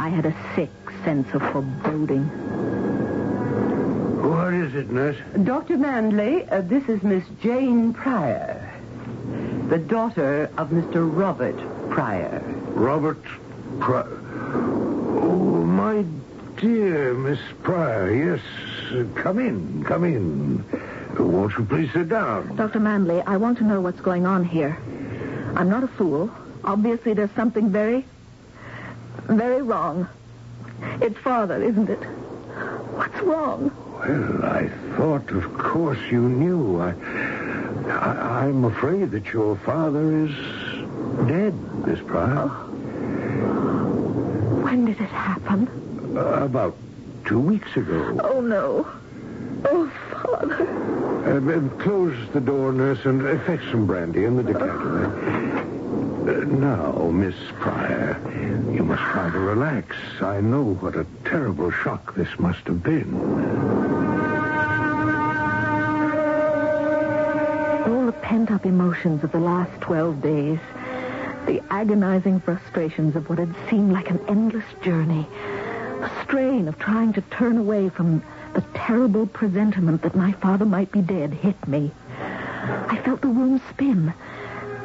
I 0.00 0.08
had 0.08 0.26
a 0.26 0.34
sick 0.56 0.70
sense 1.04 1.32
of 1.32 1.42
foreboding. 1.52 2.24
What 4.28 4.52
is 4.52 4.74
it, 4.74 4.90
nurse? 4.90 5.16
Dr. 5.44 5.78
Manley, 5.78 6.44
uh, 6.48 6.62
this 6.62 6.88
is 6.88 7.04
Miss 7.04 7.22
Jane 7.40 7.94
Pryor, 7.94 8.68
the 9.68 9.78
daughter 9.78 10.50
of 10.58 10.70
Mr. 10.70 11.08
Robert 11.08 11.56
Pryor. 11.88 12.42
Robert 12.70 13.22
Pryor. 13.78 14.18
Oh, 15.22 15.64
my 15.64 16.04
dear 16.56 17.14
Miss 17.14 17.38
Pryor. 17.62 18.12
Yes, 18.12 18.40
come 19.14 19.38
in, 19.38 19.84
come 19.84 20.02
in. 20.02 20.64
Won't 21.18 21.56
you 21.58 21.64
please 21.64 21.92
sit 21.92 22.08
down? 22.08 22.56
Dr. 22.56 22.80
Manley, 22.80 23.20
I 23.22 23.36
want 23.36 23.58
to 23.58 23.64
know 23.64 23.80
what's 23.80 24.00
going 24.00 24.26
on 24.26 24.44
here. 24.44 24.76
I'm 25.56 25.68
not 25.68 25.84
a 25.84 25.88
fool. 25.88 26.30
Obviously, 26.64 27.12
there's 27.14 27.30
something 27.32 27.70
very, 27.70 28.04
very 29.26 29.62
wrong. 29.62 30.08
It's 31.00 31.18
father, 31.18 31.62
isn't 31.62 31.90
it? 31.90 32.02
What's 32.94 33.20
wrong? 33.20 33.70
Well, 33.98 34.44
I 34.44 34.68
thought, 34.96 35.30
of 35.30 35.56
course, 35.58 35.98
you 36.10 36.20
knew. 36.20 36.80
I, 36.80 36.94
I, 37.90 38.46
I'm 38.46 38.64
afraid 38.64 39.10
that 39.12 39.26
your 39.32 39.56
father 39.56 40.24
is 40.24 40.34
dead, 41.28 41.54
Miss 41.86 42.00
Pryor. 42.00 42.48
When 44.62 44.84
did 44.86 45.00
it 45.00 45.08
happen? 45.10 45.68
Uh, 46.16 46.44
about 46.44 46.76
two 47.26 47.40
weeks 47.40 47.76
ago. 47.76 48.18
Oh, 48.22 48.40
no. 48.40 48.86
Oh, 49.64 49.90
father. 50.10 51.00
Uh, 51.24 51.36
uh, 51.36 51.68
close 51.78 52.16
the 52.32 52.40
door, 52.40 52.72
nurse, 52.72 53.04
and 53.04 53.22
fetch 53.46 53.60
some 53.70 53.86
brandy 53.86 54.24
in 54.24 54.36
the 54.36 54.42
decanter. 54.42 55.06
Uh, 55.06 56.44
now, 56.44 57.10
Miss 57.12 57.36
Pryor, 57.60 58.20
you 58.72 58.82
must 58.82 59.02
try 59.02 59.30
to 59.30 59.38
relax. 59.38 59.96
I 60.20 60.40
know 60.40 60.74
what 60.74 60.96
a 60.96 61.06
terrible 61.24 61.70
shock 61.70 62.16
this 62.16 62.28
must 62.40 62.66
have 62.66 62.82
been. 62.82 63.14
All 67.86 68.06
the 68.06 68.18
pent-up 68.20 68.66
emotions 68.66 69.22
of 69.22 69.30
the 69.30 69.38
last 69.38 69.80
12 69.80 70.20
days. 70.22 70.58
The 71.46 71.62
agonizing 71.70 72.40
frustrations 72.40 73.14
of 73.14 73.28
what 73.28 73.38
had 73.38 73.54
seemed 73.70 73.92
like 73.92 74.10
an 74.10 74.18
endless 74.26 74.64
journey. 74.82 75.28
The 76.00 76.10
strain 76.24 76.66
of 76.66 76.80
trying 76.80 77.12
to 77.12 77.20
turn 77.20 77.58
away 77.58 77.90
from 77.90 78.24
the 78.54 78.64
terrible 78.74 79.26
presentiment 79.26 80.02
that 80.02 80.14
my 80.14 80.32
father 80.32 80.64
might 80.64 80.92
be 80.92 81.00
dead 81.00 81.32
hit 81.32 81.66
me. 81.66 81.90
I 82.88 83.00
felt 83.04 83.20
the 83.20 83.28
room 83.28 83.60
spin, 83.70 84.12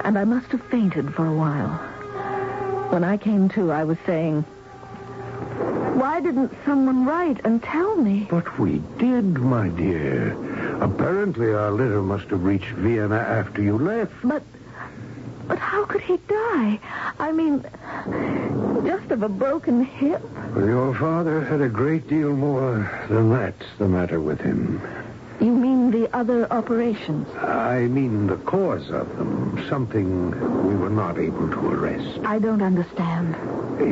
and 0.04 0.18
I 0.18 0.24
must 0.24 0.48
have 0.48 0.64
fainted 0.64 1.14
for 1.14 1.26
a 1.26 1.34
while. 1.34 1.70
When 2.92 3.04
I 3.04 3.18
came 3.18 3.50
to, 3.50 3.72
I 3.72 3.84
was 3.84 3.98
saying, 4.06 4.44
Why 6.00 6.22
didn't 6.22 6.54
someone 6.66 7.06
write 7.06 7.42
and 7.44 7.62
tell 7.62 7.98
me? 7.98 8.28
But 8.30 8.58
we 8.58 8.82
did, 8.98 9.38
my 9.38 9.68
dear. 9.70 10.32
Apparently, 10.82 11.54
our 11.54 11.72
letter 11.72 12.02
must 12.02 12.28
have 12.30 12.44
reached 12.44 12.72
Vienna 12.76 13.18
after 13.18 13.62
you 13.62 13.78
left. 13.78 14.14
But, 14.24 14.44
but 15.48 15.60
how 15.60 15.86
could 15.86 16.02
he 16.02 16.18
die? 16.28 16.80
I 17.20 17.32
mean, 17.32 17.66
just 18.86 19.12
of 19.12 19.24
a 19.24 19.30
broken 19.30 19.84
hip. 19.84 20.22
Your 20.56 20.96
father 20.96 21.42
had 21.44 21.62
a 21.62 21.70
great 21.70 22.08
deal 22.08 22.34
more 22.34 22.90
than 23.10 23.30
that's 23.30 23.66
the 23.78 23.88
matter 23.88 24.20
with 24.20 24.40
him. 24.40 24.82
You 25.40 25.52
mean 25.52 25.92
the 25.92 26.14
other 26.16 26.52
operations? 26.52 27.28
I 27.36 27.82
mean 27.82 28.26
the 28.26 28.38
cause 28.38 28.90
of 28.90 29.08
them. 29.18 29.64
Something 29.70 30.32
we 30.68 30.76
were 30.76 30.90
not 30.90 31.20
able 31.20 31.48
to 31.50 31.70
arrest. 31.70 32.20
I 32.26 32.40
don't 32.40 32.64
understand. 32.64 33.36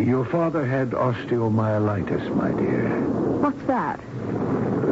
Your 0.08 0.26
father 0.26 0.66
had 0.66 0.92
osteomyelitis, 0.92 2.36
my 2.36 2.50
dear. 2.52 2.90
What's 3.42 3.62
that? 3.68 4.00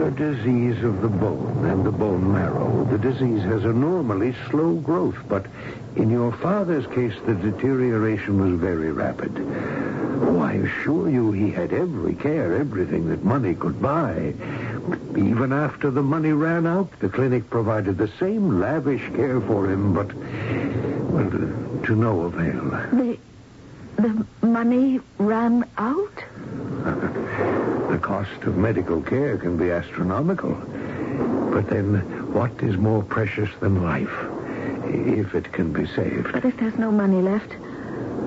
A 0.04 0.12
disease 0.12 0.84
of 0.84 1.02
the 1.02 1.08
bone 1.08 1.66
and 1.66 1.84
the 1.84 1.92
bone 1.92 2.32
marrow. 2.32 2.86
The 2.92 3.00
disease 3.00 3.42
has 3.44 3.64
a 3.64 3.74
normally 3.74 4.36
slow 4.50 4.76
growth, 4.76 5.18
but 5.28 5.48
in 5.96 6.12
your 6.12 6.32
father's 6.34 6.86
case, 6.88 7.14
the 7.26 7.34
deterioration 7.34 8.40
was 8.40 8.60
very 8.60 8.92
rapid. 8.92 9.32
Oh, 10.22 10.40
I 10.42 10.54
assure 10.54 11.10
you 11.10 11.32
he 11.32 11.52
had 11.52 11.74
every 11.74 12.14
care, 12.16 12.56
everything 12.56 13.10
that 13.10 13.24
money 13.24 13.56
could 13.56 13.82
buy. 13.82 14.34
Even 15.18 15.52
after 15.52 15.90
the 15.92 16.02
money 16.02 16.34
ran 16.34 16.68
out, 16.68 16.90
the 17.00 17.10
clinic 17.10 17.50
provided 17.50 17.98
the 17.98 18.10
same 18.20 18.60
lavish 18.60 19.08
care 19.16 19.42
for 19.42 19.70
him, 19.70 19.94
but, 19.94 20.14
well, 20.14 21.30
to 21.86 21.96
no 21.96 22.22
avail. 22.22 22.64
The, 22.92 23.18
the 23.98 24.26
money 24.46 25.00
ran 25.18 25.68
out? 25.78 26.24
The 27.94 28.00
cost 28.00 28.42
of 28.42 28.58
medical 28.58 29.04
care 29.04 29.38
can 29.38 29.56
be 29.56 29.70
astronomical. 29.70 30.56
But 31.54 31.70
then, 31.70 32.00
what 32.34 32.52
is 32.64 32.76
more 32.76 33.04
precious 33.04 33.52
than 33.60 33.84
life, 33.84 34.10
if 34.88 35.36
it 35.36 35.54
can 35.54 35.72
be 35.72 35.86
saved? 35.86 36.32
But 36.32 36.44
if 36.44 36.58
there's 36.58 36.76
no 36.80 36.90
money 36.92 37.22
left, 37.22 37.54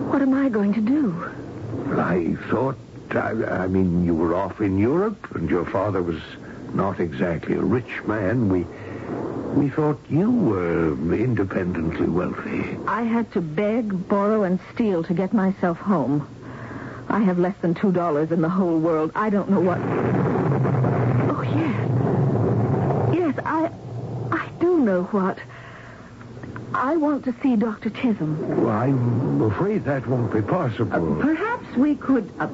what 0.07 0.23
am 0.23 0.35
I 0.35 0.49
going 0.50 0.73
to 0.75 0.81
do? 0.81 1.28
I 1.99 2.37
thought, 2.50 2.76
I, 3.11 3.30
I 3.30 3.66
mean, 3.66 4.04
you 4.04 4.14
were 4.14 4.35
off 4.35 4.61
in 4.61 4.78
Europe, 4.78 5.35
and 5.35 5.49
your 5.49 5.64
father 5.66 6.02
was 6.02 6.20
not 6.75 7.00
exactly 7.00 7.54
a 7.54 7.62
rich 7.62 8.02
man. 8.04 8.49
We, 8.49 8.66
we 9.58 9.70
thought 9.70 9.99
you 10.11 10.30
were 10.30 10.92
independently 11.14 12.06
wealthy. 12.08 12.76
I 12.87 13.02
had 13.02 13.32
to 13.32 13.40
beg, 13.40 14.08
borrow, 14.08 14.42
and 14.42 14.58
steal 14.75 15.02
to 15.04 15.14
get 15.14 15.32
myself 15.32 15.78
home. 15.78 16.28
I 17.08 17.20
have 17.20 17.38
less 17.38 17.54
than 17.62 17.75
two 17.75 17.92
dollars 17.92 18.32
in 18.32 18.42
the 18.42 18.49
whole 18.49 18.78
world. 18.78 19.12
I 19.14 19.30
don't 19.30 19.49
know 19.49 19.61
what. 19.61 19.78
Oh 21.30 21.42
yes, 21.42 23.14
yes, 23.16 23.44
I, 23.46 23.70
I 24.32 24.49
do 24.61 24.78
know 24.78 25.04
what. 25.04 25.38
I 26.76 26.95
want 26.97 27.25
to 27.25 27.35
see 27.42 27.56
Doctor 27.56 27.88
Chisholm. 27.88 28.62
Well, 28.62 28.68
I'm 28.68 29.40
afraid 29.40 29.85
that 29.85 30.06
won't 30.06 30.30
be 30.30 30.42
possible. 30.42 31.16
Perhaps 31.23 31.75
we 31.75 31.95
could 31.95 32.30
uh, 32.38 32.49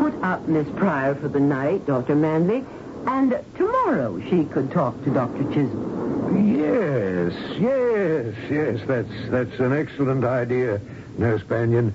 put 0.00 0.14
up 0.20 0.48
Miss 0.48 0.66
Pryor 0.76 1.14
for 1.14 1.28
the 1.28 1.38
night, 1.38 1.86
Dr. 1.86 2.16
Manley, 2.16 2.64
and 3.06 3.38
tomorrow 3.56 4.20
she 4.28 4.44
could 4.46 4.72
talk 4.72 5.00
to 5.04 5.10
Dr. 5.10 5.44
Chisholm. 5.44 6.58
Yes, 6.58 7.32
yes, 7.60 8.34
yes. 8.50 8.80
That's 8.86 9.30
that's 9.30 9.60
an 9.60 9.72
excellent 9.72 10.24
idea, 10.24 10.80
Nurse 11.16 11.44
Banyan. 11.44 11.94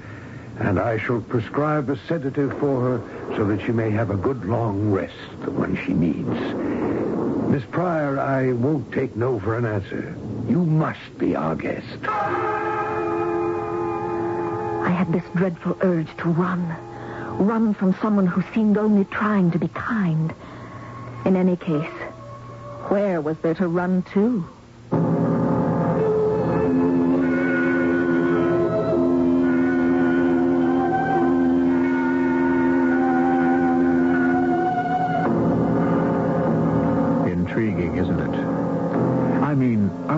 And 0.60 0.80
I 0.80 0.98
shall 0.98 1.20
prescribe 1.20 1.90
a 1.90 1.98
sedative 2.08 2.58
for 2.60 2.80
her 2.82 3.36
so 3.36 3.46
that 3.46 3.62
she 3.62 3.74
may 3.74 3.92
have 3.92 4.10
a 4.10 4.16
good 4.16 4.46
long 4.46 4.92
rest 4.92 5.14
the 5.42 5.52
one 5.52 5.76
she 5.76 5.94
needs. 5.94 7.03
Miss 7.54 7.64
Pryor, 7.66 8.20
I 8.20 8.52
won't 8.54 8.92
take 8.92 9.16
no 9.16 9.40
for 9.40 9.56
an 9.56 9.64
answer. 9.64 10.16
You 10.48 10.66
must 10.66 11.20
be 11.20 11.36
our 11.36 11.56
guest. 11.56 12.00
I 14.82 14.90
had 14.90 15.14
this 15.14 15.22
dreadful 15.36 15.78
urge 15.82 16.08
to 16.18 16.30
run. 16.30 16.76
Run 17.38 17.76
from 17.76 17.94
someone 18.02 18.26
who 18.26 18.42
seemed 18.56 18.80
only 18.80 19.06
trying 19.06 19.52
to 19.52 19.60
be 19.60 19.68
kind. 19.68 20.34
In 21.26 21.36
any 21.36 21.56
case, 21.56 21.94
where 22.90 23.22
was 23.22 23.38
there 23.44 23.54
to 23.54 23.68
run 23.68 24.02
to? 24.14 24.44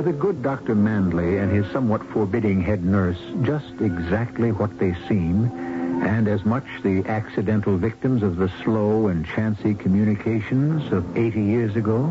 The 0.06 0.14
good 0.14 0.44
Dr. 0.44 0.76
Mandley 0.76 1.42
and 1.42 1.52
his 1.52 1.66
somewhat 1.74 2.04
forbidding 2.12 2.62
head 2.62 2.86
nurse 2.86 3.18
just 3.42 3.82
exactly 3.82 4.52
what 4.52 4.78
they 4.78 4.94
seem, 5.08 5.46
and 6.06 6.28
as 6.28 6.46
much 6.46 6.64
the 6.84 7.04
accidental 7.08 7.76
victims 7.76 8.22
of 8.22 8.36
the 8.36 8.48
slow 8.64 9.08
and 9.08 9.26
chancy 9.26 9.74
communications 9.74 10.92
of 10.92 11.18
80 11.18 11.42
years 11.42 11.76
ago? 11.76 12.04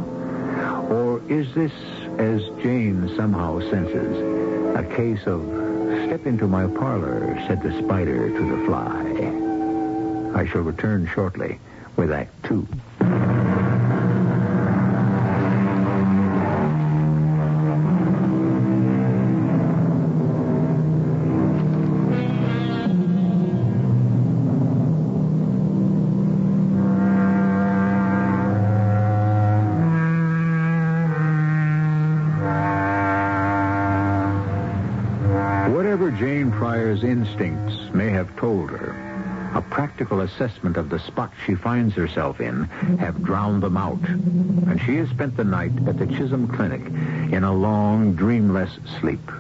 Or 0.90 1.22
is 1.28 1.54
this, 1.54 1.70
as 2.18 2.42
Jane 2.60 3.14
somehow 3.14 3.60
senses, 3.70 4.76
a 4.76 4.82
case 4.96 5.24
of 5.26 5.40
step 6.06 6.26
into 6.26 6.48
my 6.48 6.66
parlor, 6.66 7.40
said 7.46 7.62
the 7.62 7.78
spider 7.78 8.28
to 8.28 8.56
the 8.56 8.66
fly? 8.66 10.40
I 10.40 10.46
shall 10.46 10.62
return 10.62 11.06
shortly 11.14 11.60
with 11.94 12.10
Act 12.10 12.42
Two. 12.42 12.66
Instincts 37.04 37.92
may 37.92 38.10
have 38.10 38.36
told 38.36 38.70
her, 38.70 39.12
a 39.54 39.62
practical 39.62 40.22
assessment 40.22 40.76
of 40.76 40.90
the 40.90 40.98
spot 40.98 41.32
she 41.46 41.54
finds 41.54 41.94
herself 41.94 42.40
in 42.40 42.64
have 42.98 43.22
drowned 43.22 43.62
them 43.62 43.76
out. 43.76 44.02
And 44.02 44.80
she 44.82 44.96
has 44.96 45.08
spent 45.10 45.36
the 45.36 45.44
night 45.44 45.72
at 45.86 45.96
the 45.96 46.06
Chisholm 46.06 46.48
Clinic 46.48 46.82
in 47.32 47.44
a 47.44 47.54
long, 47.54 48.14
dreamless 48.14 48.78
sleep. 48.98 49.30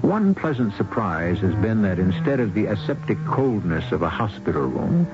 One 0.00 0.34
pleasant 0.34 0.74
surprise 0.74 1.40
has 1.40 1.54
been 1.56 1.82
that 1.82 1.98
instead 1.98 2.40
of 2.40 2.54
the 2.54 2.66
aseptic 2.66 3.22
coldness 3.26 3.92
of 3.92 4.00
a 4.00 4.08
hospital 4.08 4.62
room, 4.62 5.06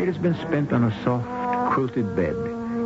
it 0.00 0.06
has 0.06 0.16
been 0.16 0.34
spent 0.36 0.72
on 0.72 0.84
a 0.84 1.04
soft, 1.04 1.74
quilted 1.74 2.16
bed 2.16 2.36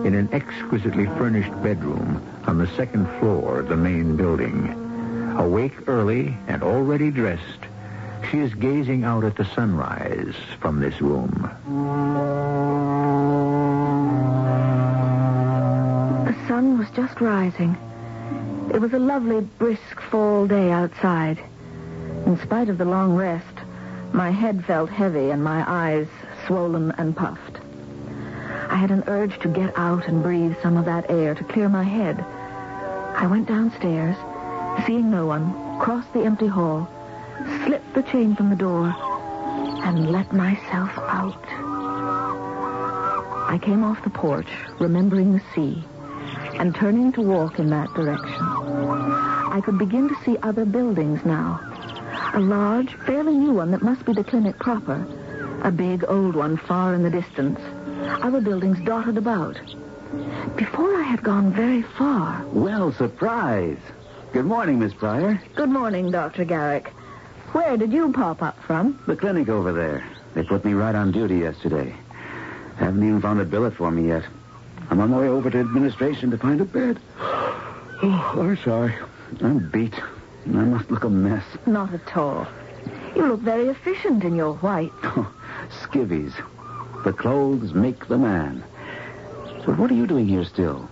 in 0.05 0.15
an 0.15 0.29
exquisitely 0.33 1.07
furnished 1.07 1.53
bedroom 1.63 2.21
on 2.47 2.59
the 2.59 2.67
second 2.77 3.07
floor 3.21 3.61
of 3.61 3.69
the 3.69 3.77
main 3.77 4.17
building. 4.17 4.69
Awake 5.39 5.87
early 5.87 6.37
and 6.49 6.65
already 6.65 7.13
dressed, 7.13 7.67
she 8.31 8.39
is 8.39 8.55
gazing 8.55 9.05
out 9.05 9.25
at 9.25 9.37
the 9.37 9.45
sunrise 9.45 10.35
from 10.61 10.81
this 10.81 11.01
room. 11.01 11.51
The 16.27 16.49
sun 16.49 16.79
was 16.79 16.89
just 16.91 17.21
rising. 17.21 17.77
It 18.73 18.81
was 18.81 18.93
a 18.93 18.99
lovely, 18.99 19.41
brisk 19.59 20.01
fall 20.01 20.47
day 20.47 20.71
outside. 20.71 21.39
In 22.27 22.39
spite 22.39 22.69
of 22.69 22.79
the 22.79 22.85
long 22.85 23.15
rest, 23.15 23.59
my 24.13 24.31
head 24.31 24.65
felt 24.65 24.89
heavy 24.89 25.31
and 25.31 25.43
my 25.43 25.65
eyes 25.67 26.07
swollen 26.47 26.93
and 26.93 27.17
puffed. 27.17 27.59
I 28.71 28.77
had 28.77 28.91
an 28.91 29.05
urge 29.07 29.39
to 29.41 29.49
get 29.49 29.77
out 29.79 30.09
and 30.09 30.23
breathe 30.23 30.55
some 30.63 30.77
of 30.77 30.87
that 30.87 31.11
air 31.11 31.35
to 31.35 31.45
clear 31.45 31.69
my 31.69 31.83
head. 31.83 32.25
I 33.15 33.27
went 33.27 33.49
downstairs, 33.49 34.17
seeing 34.87 35.11
no 35.11 35.27
one, 35.27 35.53
crossed 35.79 36.13
the 36.15 36.25
empty 36.25 36.47
hall, 36.47 36.89
slipped 37.65 37.95
the 37.95 38.03
chain 38.03 38.35
from 38.37 38.51
the 38.51 38.57
door, 38.57 38.95
and 39.85 40.11
let 40.11 40.33
myself 40.33 40.91
out. 40.99 41.45
I 43.49 43.59
came 43.61 43.85
off 43.85 44.03
the 44.05 44.11
porch, 44.11 44.49
remembering 44.79 45.33
the 45.33 45.43
sea, 45.55 45.85
and 46.59 46.75
turning 46.75 47.13
to 47.13 47.21
walk 47.21 47.59
in 47.59 47.71
that 47.71 47.93
direction. 47.95 48.43
I 48.43 49.61
could 49.65 49.79
begin 49.79 50.09
to 50.09 50.15
see 50.25 50.39
other 50.43 50.65
buildings 50.65 51.25
now. 51.25 51.61
A 52.35 52.41
large, 52.41 52.95
fairly 53.05 53.37
new 53.37 53.53
one 53.53 53.71
that 53.73 53.83
must 53.83 54.05
be 54.07 54.15
the 54.15 54.25
clinic 54.25 54.59
proper. 54.59 55.07
A 55.63 55.71
big, 55.71 56.05
old 56.09 56.35
one 56.35 56.57
far 56.57 56.95
in 56.95 57.03
the 57.03 57.11
distance. 57.11 57.61
Other 58.23 58.41
buildings 58.41 58.79
dotted 58.85 59.19
about. 59.19 59.61
Before 60.57 60.95
I 60.97 61.03
had 61.03 61.23
gone 61.23 61.53
very 61.53 61.83
far, 61.83 62.45
Well, 62.53 62.93
surprise. 62.93 63.79
Good 64.33 64.47
morning, 64.47 64.79
Miss 64.79 64.95
Pryor. 64.95 65.41
Good 65.55 65.69
morning, 65.69 66.11
Dr. 66.11 66.45
Garrick. 66.45 66.93
Where 67.53 67.77
did 67.77 67.93
you 67.93 68.13
pop 68.13 68.43
up 68.43 68.59
from? 68.65 69.03
The 69.07 69.17
clinic 69.17 69.49
over 69.49 69.73
there. 69.73 70.05
They 70.35 70.43
put 70.43 70.65
me 70.65 70.73
right 70.73 70.95
on 70.95 71.13
duty 71.13 71.39
yesterday. 71.39 71.95
Haven't 72.77 73.07
even 73.07 73.21
found 73.21 73.41
a 73.41 73.45
billet 73.45 73.75
for 73.75 73.91
me 73.91 74.09
yet. 74.09 74.25
I'm 74.91 75.01
on 75.01 75.11
my 75.11 75.19
way 75.19 75.29
over 75.29 75.51
to 75.51 75.59
administration 75.59 76.31
to 76.31 76.39
find 76.39 76.61
a 76.61 76.65
bed. 76.65 76.99
Oh, 78.05 78.41
I'm 78.41 78.57
sorry. 78.65 78.97
I'm 79.43 79.71
beat. 79.71 79.95
I 80.47 80.49
must 80.49 80.91
look 80.91 81.05
a 81.05 81.09
mess. 81.09 81.45
Not 81.67 81.95
at 81.95 82.17
all. 82.17 82.49
You 83.15 83.27
look 83.29 83.41
very 83.43 83.69
efficient 83.69 84.25
in 84.25 84.35
your 84.35 84.55
white. 84.55 84.91
Oh, 85.05 85.33
skivvies. 85.85 86.35
The 87.05 87.13
clothes 87.13 87.75
make 87.75 88.09
the 88.09 88.19
man. 88.19 88.65
But 89.65 89.79
what 89.79 89.89
are 89.93 89.95
you 89.95 90.09
doing 90.09 90.27
here 90.27 90.45
still? 90.45 90.89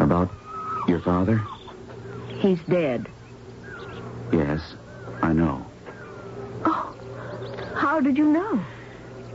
About 0.00 0.28
your 0.86 1.00
father? 1.00 1.42
He's 2.40 2.60
dead. 2.68 3.08
Yes, 4.30 4.74
I 5.22 5.32
know. 5.32 5.64
Oh, 6.64 6.94
how 7.74 8.00
did 8.00 8.18
you 8.18 8.24
know? 8.26 8.60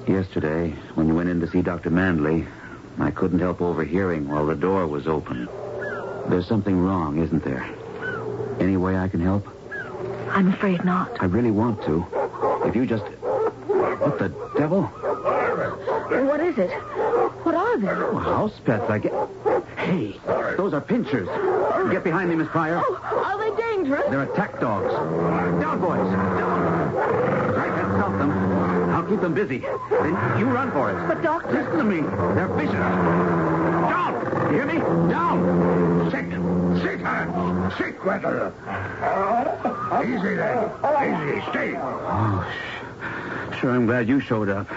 Yesterday, 0.08 0.72
when 0.96 1.08
you 1.08 1.16
went 1.16 1.30
in 1.30 1.40
to 1.42 1.48
see 1.50 1.62
Dr. 1.62 1.90
Mandley, 1.90 2.46
I 3.00 3.12
couldn't 3.12 3.40
help 3.40 3.62
overhearing 3.62 4.28
while 4.28 4.46
the 4.46 4.56
door 4.56 4.88
was 4.88 5.08
open. 5.08 5.48
There's 6.30 6.48
something 6.48 6.78
wrong, 6.80 7.20
isn't 7.20 7.44
there? 7.44 7.66
Any 8.60 8.78
way 8.78 8.98
I 8.98 9.08
can 9.08 9.22
help? 9.22 9.48
I'm 10.30 10.52
afraid 10.54 10.84
not. 10.84 11.22
I 11.22 11.26
really 11.26 11.52
want 11.52 11.82
to. 11.84 12.06
If 12.66 12.76
you 12.76 12.86
just. 12.86 13.04
What 13.04 14.20
the 14.20 14.30
devil? 14.58 14.84
What 14.84 16.40
is 16.42 16.58
it? 16.58 16.72
What 17.44 17.56
are 17.56 17.78
they? 17.78 17.88
Oh, 17.90 18.18
house 18.18 18.60
pets, 18.66 18.90
I 18.90 19.00
get. 19.00 19.14
Hey, 19.78 20.20
those 20.58 20.74
are 20.74 20.82
pinschers. 20.82 21.28
Get 21.92 22.04
behind 22.04 22.30
me, 22.30 22.36
Miss 22.36 22.48
Pryor. 22.50 22.82
Oh, 22.86 23.24
are 23.26 23.38
they 23.38 23.47
dangerous? 23.88 24.10
They're 24.10 24.24
attack 24.24 24.60
dogs. 24.60 24.94
Down, 25.62 25.80
boys. 25.80 26.00
Down. 26.00 26.98
I 27.58 27.66
can't 27.68 27.94
stop 27.96 28.18
them. 28.18 28.32
I'll 28.90 29.04
keep 29.04 29.22
them 29.22 29.34
busy. 29.34 29.60
Then 29.60 30.40
you 30.40 30.46
run 30.46 30.72
for 30.72 30.92
it. 30.92 31.08
But, 31.08 31.22
Doctor... 31.22 31.52
Listen 31.52 31.78
to 31.78 31.84
me. 31.84 32.02
They're 32.36 32.48
vicious. 32.50 32.74
Down. 32.74 34.54
You 34.54 34.62
hear 34.62 34.66
me? 34.66 34.80
Down. 35.10 36.12
Sit. 36.12 36.26
Sit, 36.82 37.00
Hans. 37.02 37.74
Sit, 37.78 38.00
Gretel. 38.00 38.54
Easy, 40.04 40.36
then. 40.36 40.70
Easy. 41.04 41.52
Stay. 41.52 41.76
Oh, 41.78 42.46
sh- 42.52 43.60
sure. 43.60 43.72
I'm 43.72 43.86
glad 43.86 44.08
you 44.08 44.20
showed 44.20 44.50
up. 44.50 44.68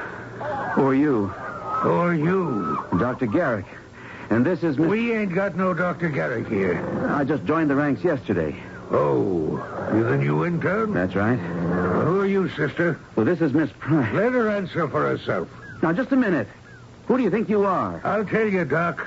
Who 0.75 0.87
are 0.87 0.94
you? 0.94 1.27
Who 1.27 1.90
are 1.90 2.14
you? 2.14 2.85
Dr. 2.99 3.27
Garrick. 3.27 3.66
And 4.31 4.46
this 4.46 4.62
is 4.62 4.79
Miss... 4.79 4.88
We 4.88 5.12
ain't 5.12 5.35
got 5.35 5.57
no 5.57 5.75
Dr. 5.75 6.09
Garrick 6.09 6.46
here. 6.46 6.79
I 7.11 7.25
just 7.25 7.44
joined 7.44 7.68
the 7.68 7.75
ranks 7.75 8.05
yesterday. 8.05 8.55
Oh, 8.90 9.90
you're 9.94 10.11
the 10.11 10.16
new 10.16 10.44
intern? 10.44 10.92
That's 10.94 11.14
right. 11.14 11.37
Who 11.37 12.20
are 12.20 12.26
you, 12.26 12.48
sister? 12.50 12.98
Well, 13.14 13.26
this 13.26 13.40
is 13.40 13.53
Miss 13.53 13.70
Pryor. 13.79 14.12
Let 14.12 14.33
her 14.33 14.50
answer 14.50 14.88
for 14.88 15.03
herself. 15.03 15.48
Now, 15.83 15.92
just 15.92 16.12
a 16.12 16.16
minute. 16.16 16.48
Who 17.07 17.16
do 17.16 17.22
you 17.22 17.31
think 17.31 17.48
you 17.48 17.64
are? 17.64 18.00
I'll 18.05 18.24
tell 18.24 18.46
you, 18.46 18.64
Doc. 18.64 19.07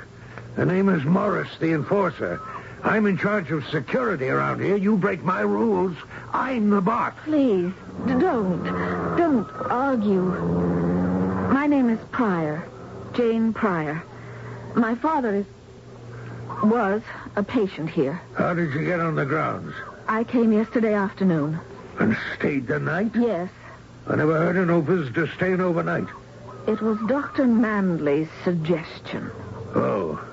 The 0.55 0.65
name 0.65 0.89
is 0.89 1.03
Morris, 1.03 1.49
the 1.59 1.73
enforcer. 1.73 2.39
I'm 2.83 3.05
in 3.05 3.17
charge 3.17 3.49
of 3.51 3.65
security 3.67 4.27
around 4.27 4.59
here. 4.61 4.75
You 4.75 4.97
break 4.97 5.23
my 5.23 5.41
rules, 5.41 5.95
I'm 6.33 6.69
the 6.69 6.81
boss. 6.81 7.13
Please, 7.23 7.71
don't. 8.05 8.63
Don't 9.17 9.49
argue. 9.69 10.21
My 11.53 11.65
name 11.65 11.89
is 11.89 11.99
Pryor. 12.11 12.67
Jane 13.13 13.53
Pryor. 13.53 14.03
My 14.75 14.95
father 14.95 15.35
is... 15.35 15.45
was 16.63 17.01
a 17.35 17.43
patient 17.43 17.89
here. 17.89 18.21
How 18.35 18.53
did 18.53 18.73
you 18.73 18.85
get 18.85 18.99
on 18.99 19.15
the 19.15 19.25
grounds? 19.25 19.73
I 20.07 20.23
came 20.23 20.51
yesterday 20.51 20.93
afternoon. 20.93 21.59
And 21.99 22.17
stayed 22.37 22.67
the 22.67 22.79
night? 22.79 23.11
Yes, 23.15 23.49
I 24.07 24.15
never 24.15 24.37
heard 24.37 24.57
of 24.57 24.67
no 24.67 24.81
visitor 24.81 25.27
staying 25.35 25.61
overnight. 25.61 26.07
it 26.67 26.81
was 26.81 26.97
Dr. 27.07 27.45
Manley's 27.45 28.29
suggestion. 28.43 29.29
Oh. 29.75 30.23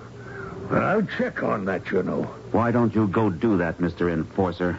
Well, 0.70 0.82
I'll 0.84 1.06
check 1.18 1.42
on 1.42 1.64
that, 1.66 1.90
you 1.90 2.02
know. 2.02 2.22
Why 2.52 2.70
don't 2.70 2.94
you 2.94 3.08
go 3.08 3.30
do 3.30 3.56
that, 3.58 3.78
Mr. 3.78 4.12
Enforcer? 4.12 4.78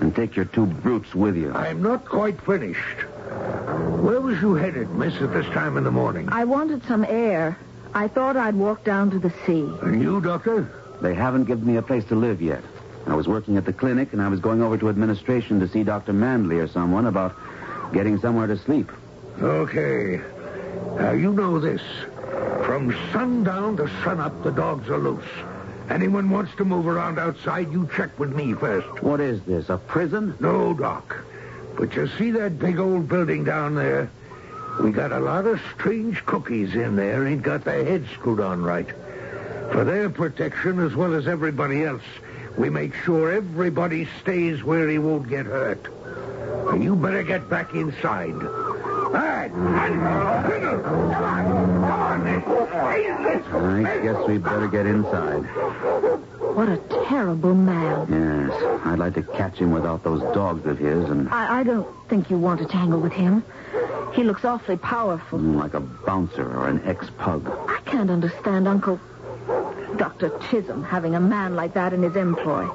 And 0.00 0.14
take 0.14 0.36
your 0.36 0.44
two 0.46 0.66
brutes 0.66 1.14
with 1.14 1.36
you. 1.36 1.52
I'm 1.52 1.82
not 1.82 2.04
quite 2.04 2.40
finished. 2.42 3.00
Where 4.02 4.20
was 4.20 4.40
you 4.40 4.54
headed, 4.54 4.90
miss, 4.90 5.14
at 5.20 5.32
this 5.32 5.46
time 5.46 5.76
in 5.76 5.84
the 5.84 5.90
morning? 5.90 6.28
I 6.30 6.44
wanted 6.44 6.84
some 6.86 7.04
air. 7.04 7.58
I 7.94 8.08
thought 8.08 8.36
I'd 8.36 8.54
walk 8.54 8.84
down 8.84 9.10
to 9.10 9.18
the 9.18 9.32
sea. 9.46 9.68
And 9.82 10.02
you, 10.02 10.20
Doctor? 10.20 10.70
They 11.00 11.14
haven't 11.14 11.44
given 11.44 11.66
me 11.66 11.76
a 11.76 11.82
place 11.82 12.04
to 12.06 12.14
live 12.14 12.40
yet. 12.40 12.62
I 13.06 13.14
was 13.14 13.28
working 13.28 13.56
at 13.56 13.64
the 13.64 13.72
clinic, 13.72 14.12
and 14.12 14.20
I 14.20 14.28
was 14.28 14.40
going 14.40 14.62
over 14.62 14.76
to 14.78 14.88
administration 14.88 15.60
to 15.60 15.68
see 15.68 15.84
Dr. 15.84 16.12
Mandley 16.12 16.62
or 16.62 16.66
someone 16.66 17.06
about 17.06 17.36
getting 17.92 18.18
somewhere 18.20 18.46
to 18.48 18.56
sleep. 18.58 18.90
Okay. 19.40 20.20
Now, 20.98 21.12
you 21.12 21.32
know 21.32 21.60
this. 21.60 21.82
From 22.64 22.96
sundown 23.12 23.76
to 23.76 23.88
sunup, 24.02 24.42
the 24.42 24.50
dogs 24.50 24.88
are 24.88 24.98
loose. 24.98 25.24
Anyone 25.88 26.30
wants 26.30 26.52
to 26.56 26.64
move 26.64 26.88
around 26.88 27.18
outside, 27.18 27.70
you 27.70 27.88
check 27.94 28.18
with 28.18 28.34
me 28.34 28.54
first. 28.54 29.02
What 29.02 29.20
is 29.20 29.40
this, 29.42 29.68
a 29.68 29.78
prison? 29.78 30.34
No, 30.40 30.74
Doc. 30.74 31.16
But 31.76 31.94
you 31.94 32.08
see 32.18 32.32
that 32.32 32.58
big 32.58 32.80
old 32.80 33.08
building 33.08 33.44
down 33.44 33.76
there? 33.76 34.10
We 34.80 34.90
got 34.90 35.12
a 35.12 35.20
lot 35.20 35.46
of 35.46 35.60
strange 35.74 36.24
cookies 36.26 36.74
in 36.74 36.96
there, 36.96 37.24
ain't 37.26 37.42
got 37.42 37.64
their 37.64 37.84
heads 37.84 38.10
screwed 38.10 38.40
on 38.40 38.62
right. 38.62 38.88
For 39.72 39.84
their 39.84 40.08
protection, 40.10 40.80
as 40.80 40.94
well 40.94 41.14
as 41.14 41.26
everybody 41.26 41.84
else, 41.84 42.02
we 42.56 42.70
make 42.70 42.94
sure 42.94 43.32
everybody 43.32 44.08
stays 44.20 44.62
where 44.64 44.88
he 44.88 44.98
won't 44.98 45.28
get 45.28 45.46
hurt. 45.46 45.86
And 46.70 46.82
you 46.82 46.96
better 46.96 47.22
get 47.22 47.48
back 47.48 47.74
inside. 47.74 48.34
right. 49.12 49.50
Come 49.50 50.02
on. 50.02 50.82
Come 50.82 51.84
on, 51.84 52.24
Nick. 52.24 52.46
I 52.46 53.98
guess 54.02 54.26
we 54.26 54.38
better 54.38 54.68
get 54.68 54.86
inside. 54.86 55.42
What 56.56 56.68
a 56.68 56.78
terrible 57.08 57.54
man. 57.54 58.06
Yes, 58.08 58.80
I'd 58.84 58.98
like 58.98 59.14
to 59.14 59.22
catch 59.22 59.58
him 59.58 59.72
without 59.72 60.02
those 60.02 60.22
dogs 60.34 60.66
of 60.66 60.78
his 60.78 61.04
and 61.10 61.28
I, 61.28 61.60
I 61.60 61.62
don't 61.62 61.86
think 62.08 62.30
you 62.30 62.38
want 62.38 62.60
to 62.60 62.66
tangle 62.66 63.00
with 63.00 63.12
him. 63.12 63.44
He 64.14 64.24
looks 64.24 64.44
awfully 64.44 64.78
powerful. 64.78 65.38
mm, 65.38 65.56
like 65.56 65.74
a 65.74 65.80
bouncer 65.80 66.48
or 66.58 66.68
an 66.68 66.80
ex-pug. 66.86 67.46
I 67.68 67.80
can't 67.84 68.10
understand 68.10 68.66
Uncle 68.66 68.98
Dr. 69.96 70.30
Chisholm 70.50 70.82
having 70.82 71.14
a 71.14 71.20
man 71.20 71.54
like 71.54 71.74
that 71.74 71.92
in 71.92 72.02
his 72.02 72.16
employ. 72.16 72.68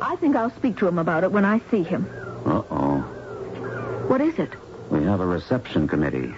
I 0.00 0.16
think 0.16 0.36
I'll 0.36 0.54
speak 0.56 0.76
to 0.78 0.88
him 0.88 0.98
about 0.98 1.24
it 1.24 1.32
when 1.32 1.44
I 1.44 1.60
see 1.70 1.82
him. 1.82 2.06
Uh-oh. 2.46 3.00
What 4.08 4.20
is 4.20 4.38
it? 4.38 4.52
We 4.90 5.02
have 5.04 5.20
a 5.20 5.26
reception 5.26 5.86
committee. 5.86 6.34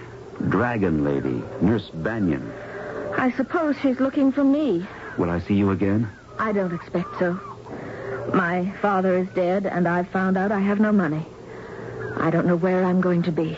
Dragon 0.49 1.03
Lady, 1.03 1.43
Nurse 1.61 1.89
Banyan. 1.89 2.51
I 3.17 3.31
suppose 3.31 3.75
she's 3.81 3.99
looking 3.99 4.31
for 4.31 4.43
me. 4.43 4.85
Will 5.17 5.29
I 5.29 5.39
see 5.39 5.55
you 5.55 5.71
again? 5.71 6.09
I 6.39 6.51
don't 6.51 6.73
expect 6.73 7.19
so. 7.19 7.39
My 8.33 8.71
father 8.81 9.17
is 9.17 9.27
dead, 9.29 9.65
and 9.65 9.87
I've 9.87 10.09
found 10.09 10.37
out 10.37 10.51
I 10.51 10.59
have 10.59 10.79
no 10.79 10.91
money. 10.91 11.25
I 12.17 12.29
don't 12.29 12.45
know 12.45 12.55
where 12.55 12.83
I'm 12.83 13.01
going 13.01 13.23
to 13.23 13.31
be. 13.31 13.57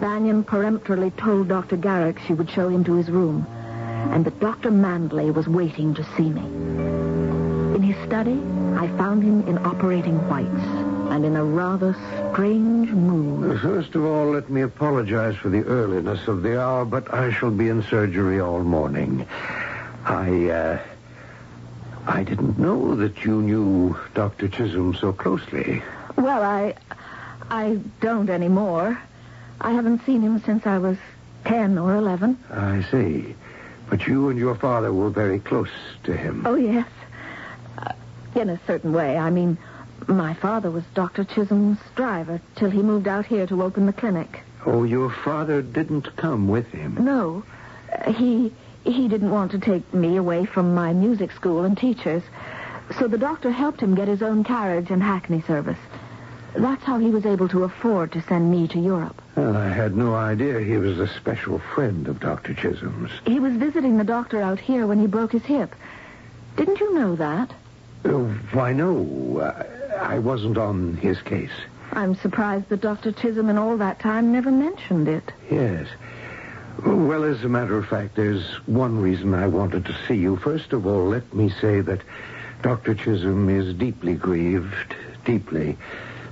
Banyan 0.00 0.42
peremptorily 0.42 1.10
told 1.12 1.48
Dr. 1.48 1.76
Garrick 1.76 2.18
she 2.20 2.34
would 2.34 2.50
show 2.50 2.68
him 2.68 2.82
to 2.84 2.94
his 2.94 3.10
room, 3.10 3.46
and 4.10 4.24
that 4.24 4.40
Dr. 4.40 4.70
Mandley 4.70 5.30
was 5.30 5.46
waiting 5.46 5.94
to 5.94 6.04
see 6.16 6.30
me. 6.30 6.40
In 7.74 7.82
his 7.82 7.96
study, 8.06 8.40
I 8.74 8.88
found 8.96 9.22
him 9.22 9.46
in 9.46 9.58
operating 9.58 10.16
whites, 10.28 10.48
and 11.10 11.24
in 11.24 11.36
a 11.36 11.44
rather 11.44 11.94
strange 12.32 12.90
mood. 12.90 13.60
First 13.60 13.94
of 13.94 14.04
all, 14.04 14.30
let 14.30 14.48
me 14.48 14.62
apologize 14.62 15.36
for 15.36 15.50
the 15.50 15.64
earliness 15.66 16.26
of 16.26 16.42
the 16.42 16.60
hour, 16.60 16.84
but 16.84 17.12
I 17.12 17.30
shall 17.32 17.50
be 17.50 17.68
in 17.68 17.82
surgery 17.82 18.40
all 18.40 18.60
morning. 18.60 19.26
I, 20.04 20.48
uh, 20.48 20.78
I 22.06 22.22
didn't 22.24 22.58
know 22.58 22.94
that 22.96 23.24
you 23.24 23.42
knew 23.42 23.98
Dr. 24.14 24.48
Chisholm 24.48 24.94
so 24.94 25.12
closely. 25.12 25.82
Well, 26.16 26.42
I. 26.42 26.74
I 27.48 27.78
don't 28.00 28.28
anymore. 28.28 29.00
I 29.60 29.72
haven't 29.72 30.04
seen 30.04 30.20
him 30.20 30.40
since 30.44 30.66
I 30.66 30.78
was 30.78 30.96
10 31.44 31.78
or 31.78 31.94
11. 31.96 32.38
I 32.50 32.82
see. 32.90 33.34
But 33.88 34.06
you 34.06 34.28
and 34.28 34.38
your 34.38 34.54
father 34.54 34.92
were 34.92 35.10
very 35.10 35.38
close 35.38 35.70
to 36.04 36.16
him. 36.16 36.42
Oh, 36.46 36.56
yes. 36.56 36.88
Uh, 37.78 37.92
in 38.34 38.50
a 38.50 38.60
certain 38.66 38.92
way. 38.92 39.16
I 39.16 39.30
mean, 39.30 39.56
my 40.08 40.34
father 40.34 40.70
was 40.70 40.84
Dr. 40.94 41.24
Chisholm's 41.24 41.78
driver 41.94 42.40
till 42.56 42.70
he 42.70 42.82
moved 42.82 43.08
out 43.08 43.26
here 43.26 43.46
to 43.46 43.62
open 43.62 43.86
the 43.86 43.92
clinic. 43.92 44.40
Oh, 44.64 44.84
your 44.84 45.10
father 45.10 45.62
didn't 45.62 46.14
come 46.16 46.48
with 46.48 46.66
him. 46.68 46.96
No, 47.00 47.44
uh, 47.92 48.12
he 48.12 48.52
he 48.84 49.08
didn't 49.08 49.30
want 49.30 49.50
to 49.52 49.58
take 49.58 49.92
me 49.92 50.16
away 50.16 50.44
from 50.44 50.74
my 50.74 50.92
music 50.92 51.32
school 51.32 51.64
and 51.64 51.76
teachers. 51.76 52.22
So 52.98 53.08
the 53.08 53.18
doctor 53.18 53.50
helped 53.50 53.80
him 53.80 53.94
get 53.94 54.06
his 54.06 54.22
own 54.22 54.44
carriage 54.44 54.90
and 54.90 55.02
hackney 55.02 55.42
service. 55.42 55.78
That's 56.54 56.84
how 56.84 56.98
he 56.98 57.10
was 57.10 57.26
able 57.26 57.48
to 57.48 57.64
afford 57.64 58.12
to 58.12 58.22
send 58.22 58.50
me 58.50 58.68
to 58.68 58.78
Europe. 58.78 59.20
Well, 59.36 59.54
I 59.54 59.68
had 59.68 59.94
no 59.94 60.14
idea 60.14 60.60
he 60.60 60.78
was 60.78 60.98
a 60.98 61.06
special 61.06 61.58
friend 61.58 62.08
of 62.08 62.20
Dr. 62.20 62.54
Chisholm's. 62.54 63.10
He 63.26 63.38
was 63.38 63.52
visiting 63.52 63.98
the 63.98 64.04
doctor 64.04 64.40
out 64.40 64.58
here 64.58 64.86
when 64.86 64.98
he 64.98 65.06
broke 65.06 65.32
his 65.32 65.44
hip. 65.44 65.74
Didn't 66.56 66.80
you 66.80 66.94
know 66.94 67.16
that? 67.16 67.52
Uh, 68.02 68.12
why, 68.52 68.72
no. 68.72 69.40
I, 70.00 70.14
I 70.14 70.18
wasn't 70.20 70.56
on 70.56 70.94
his 70.94 71.20
case. 71.20 71.50
I'm 71.92 72.14
surprised 72.14 72.70
that 72.70 72.80
Dr. 72.80 73.12
Chisholm 73.12 73.50
in 73.50 73.58
all 73.58 73.76
that 73.76 74.00
time 74.00 74.32
never 74.32 74.50
mentioned 74.50 75.06
it. 75.06 75.30
Yes. 75.50 75.86
Well, 76.82 77.24
as 77.24 77.44
a 77.44 77.48
matter 77.48 77.76
of 77.76 77.86
fact, 77.86 78.16
there's 78.16 78.44
one 78.66 79.00
reason 79.00 79.34
I 79.34 79.48
wanted 79.48 79.84
to 79.84 79.96
see 80.08 80.14
you. 80.14 80.36
First 80.36 80.72
of 80.72 80.86
all, 80.86 81.08
let 81.08 81.34
me 81.34 81.50
say 81.60 81.82
that 81.82 82.00
Dr. 82.62 82.94
Chisholm 82.94 83.50
is 83.50 83.74
deeply 83.74 84.14
grieved, 84.14 84.94
deeply, 85.26 85.76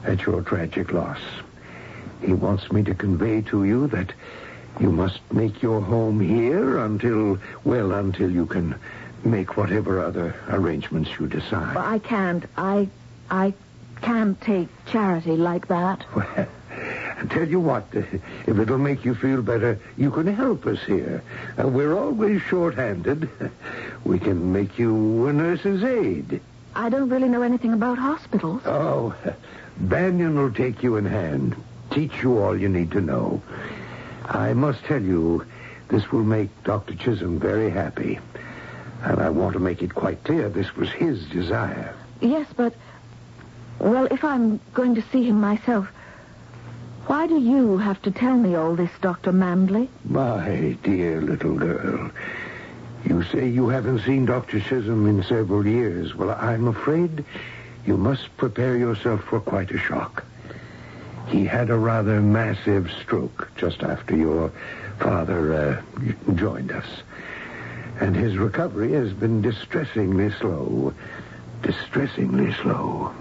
at 0.04 0.24
your 0.24 0.40
tragic 0.40 0.92
loss. 0.92 1.20
He 2.24 2.32
wants 2.32 2.70
me 2.72 2.82
to 2.84 2.94
convey 2.94 3.42
to 3.42 3.64
you 3.64 3.86
that 3.88 4.12
you 4.80 4.90
must 4.90 5.20
make 5.32 5.62
your 5.62 5.80
home 5.80 6.20
here 6.20 6.78
until, 6.78 7.38
well, 7.64 7.92
until 7.92 8.30
you 8.30 8.46
can 8.46 8.74
make 9.24 9.56
whatever 9.56 10.02
other 10.02 10.34
arrangements 10.48 11.10
you 11.18 11.26
decide. 11.26 11.74
Well, 11.74 11.84
I 11.84 11.98
can't. 11.98 12.44
I 12.56 12.88
I 13.30 13.54
can't 14.02 14.40
take 14.40 14.68
charity 14.86 15.36
like 15.36 15.68
that. 15.68 16.04
Well, 17.16 17.30
I 17.30 17.36
tell 17.36 17.48
you 17.48 17.60
what, 17.60 17.86
if 17.92 18.58
it'll 18.58 18.76
make 18.76 19.04
you 19.04 19.14
feel 19.14 19.40
better, 19.40 19.78
you 19.96 20.10
can 20.10 20.26
help 20.26 20.66
us 20.66 20.82
here. 20.84 21.22
Uh, 21.56 21.68
we're 21.68 21.96
always 21.96 22.42
short-handed. 22.42 23.30
We 24.04 24.18
can 24.18 24.52
make 24.52 24.78
you 24.78 25.26
a 25.28 25.32
nurse's 25.32 25.82
aide. 25.84 26.40
I 26.74 26.88
don't 26.90 27.08
really 27.08 27.28
know 27.28 27.40
anything 27.42 27.72
about 27.72 27.96
hospitals. 27.98 28.60
Oh, 28.66 29.14
Banyan 29.78 30.36
will 30.36 30.52
take 30.52 30.82
you 30.82 30.96
in 30.96 31.06
hand, 31.06 31.54
teach 31.94 32.22
you 32.22 32.38
all 32.38 32.58
you 32.58 32.68
need 32.68 32.90
to 32.90 33.00
know. 33.00 33.40
I 34.26 34.52
must 34.52 34.82
tell 34.84 35.02
you, 35.02 35.46
this 35.88 36.10
will 36.10 36.24
make 36.24 36.50
Dr. 36.64 36.94
Chisholm 36.94 37.38
very 37.38 37.70
happy. 37.70 38.18
And 39.02 39.20
I 39.20 39.30
want 39.30 39.52
to 39.52 39.60
make 39.60 39.82
it 39.82 39.94
quite 39.94 40.24
clear 40.24 40.48
this 40.48 40.74
was 40.76 40.90
his 40.90 41.24
desire. 41.26 41.94
Yes, 42.20 42.46
but 42.56 42.74
well, 43.78 44.06
if 44.06 44.24
I'm 44.24 44.60
going 44.72 44.94
to 44.94 45.02
see 45.12 45.24
him 45.24 45.40
myself, 45.40 45.88
why 47.06 47.26
do 47.26 47.38
you 47.38 47.76
have 47.78 48.00
to 48.02 48.10
tell 48.10 48.34
me 48.34 48.54
all 48.54 48.74
this, 48.74 48.90
Dr. 49.00 49.30
Mandley? 49.32 49.88
My 50.04 50.76
dear 50.82 51.20
little 51.20 51.54
girl, 51.54 52.10
you 53.04 53.22
say 53.24 53.46
you 53.46 53.68
haven't 53.68 54.00
seen 54.00 54.24
Dr. 54.24 54.60
Chisholm 54.60 55.06
in 55.06 55.22
several 55.22 55.66
years. 55.66 56.14
Well, 56.14 56.30
I'm 56.30 56.66
afraid 56.66 57.24
you 57.84 57.98
must 57.98 58.34
prepare 58.38 58.76
yourself 58.76 59.22
for 59.24 59.38
quite 59.38 59.70
a 59.70 59.78
shock. 59.78 60.24
He 61.28 61.44
had 61.44 61.70
a 61.70 61.76
rather 61.76 62.20
massive 62.20 62.90
stroke 63.02 63.50
just 63.56 63.82
after 63.82 64.16
your 64.16 64.52
father 64.98 65.54
uh, 65.54 66.32
joined 66.34 66.70
us. 66.72 66.86
And 68.00 68.14
his 68.14 68.36
recovery 68.36 68.92
has 68.92 69.12
been 69.12 69.40
distressingly 69.42 70.30
slow. 70.32 70.94
Distressingly 71.62 72.52
slow. 72.54 73.12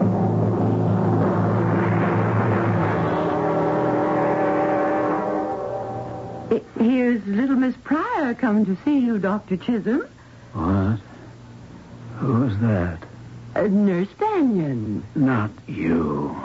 Here's 6.77 7.25
little 7.25 7.55
Miss 7.55 7.75
Pryor 7.83 8.33
come 8.33 8.65
to 8.65 8.77
see 8.83 8.99
you, 8.99 9.17
Dr. 9.17 9.57
Chisholm. 9.57 10.05
What? 10.53 10.99
Who's 12.17 12.57
that? 12.59 12.99
Uh, 13.55 13.67
Nurse 13.67 14.11
Banyan. 14.19 15.03
Not 15.15 15.51
you. 15.67 16.35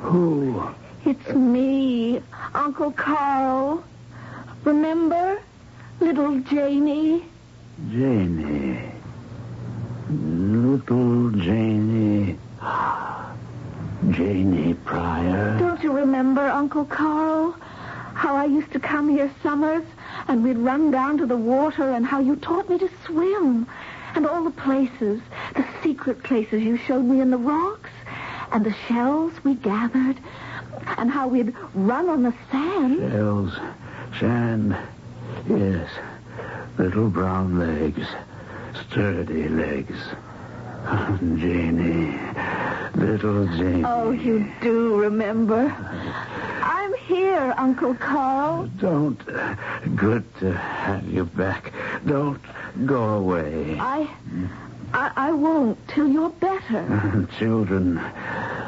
Who? 0.00 0.62
It's 1.04 1.28
me, 1.28 2.22
Uncle 2.54 2.90
Carl. 2.92 3.84
Remember? 4.64 5.40
Little 6.00 6.40
Janie. 6.40 7.24
Janie. 7.90 8.92
Little 10.10 11.30
Janie. 11.30 12.38
Janie 14.10 14.74
Pryor. 14.84 15.58
Don't 15.58 15.82
you 15.82 15.92
remember, 15.92 16.46
Uncle 16.46 16.86
Carl? 16.86 17.52
How 18.14 18.34
I 18.36 18.46
used 18.46 18.72
to 18.72 18.80
come 18.80 19.10
here 19.10 19.30
summers 19.42 19.84
and 20.28 20.42
we'd 20.42 20.58
run 20.58 20.90
down 20.90 21.18
to 21.18 21.26
the 21.26 21.36
water 21.36 21.90
and 21.90 22.06
how 22.06 22.20
you 22.20 22.36
taught 22.36 22.68
me 22.70 22.78
to 22.78 22.90
swim. 23.04 23.66
And 24.14 24.26
all 24.26 24.44
the 24.44 24.50
places, 24.50 25.20
the 25.54 25.64
secret 25.82 26.22
places 26.22 26.62
you 26.62 26.76
showed 26.78 27.04
me 27.04 27.20
in 27.20 27.30
the 27.30 27.38
rocks 27.38 27.89
and 28.52 28.64
the 28.64 28.74
shells 28.88 29.32
we 29.44 29.54
gathered 29.54 30.16
and 30.98 31.10
how 31.10 31.28
we'd 31.28 31.54
run 31.74 32.08
on 32.08 32.22
the 32.22 32.34
sand. 32.50 32.98
Shells. 33.10 33.54
Sand. 34.18 34.76
Yes. 35.48 35.90
Little 36.78 37.08
brown 37.08 37.58
legs. 37.58 38.06
Sturdy 38.88 39.48
legs. 39.48 39.98
Janie. 41.20 42.18
Little 42.94 43.46
Janie. 43.46 43.84
Oh, 43.84 44.10
you 44.10 44.50
do 44.60 44.96
remember. 44.96 45.74
I'm 46.62 46.94
here, 46.94 47.54
Uncle 47.56 47.94
Carl. 47.94 48.66
Don't. 48.78 49.20
Good 49.96 50.24
to 50.40 50.52
have 50.52 51.06
you 51.06 51.24
back. 51.24 51.72
Don't 52.06 52.40
go 52.86 53.02
away. 53.16 53.76
I, 53.78 54.08
I, 54.92 55.12
I 55.16 55.32
won't 55.32 55.78
till 55.88 56.08
you're 56.08 56.30
better. 56.30 57.28
Children, 57.38 58.00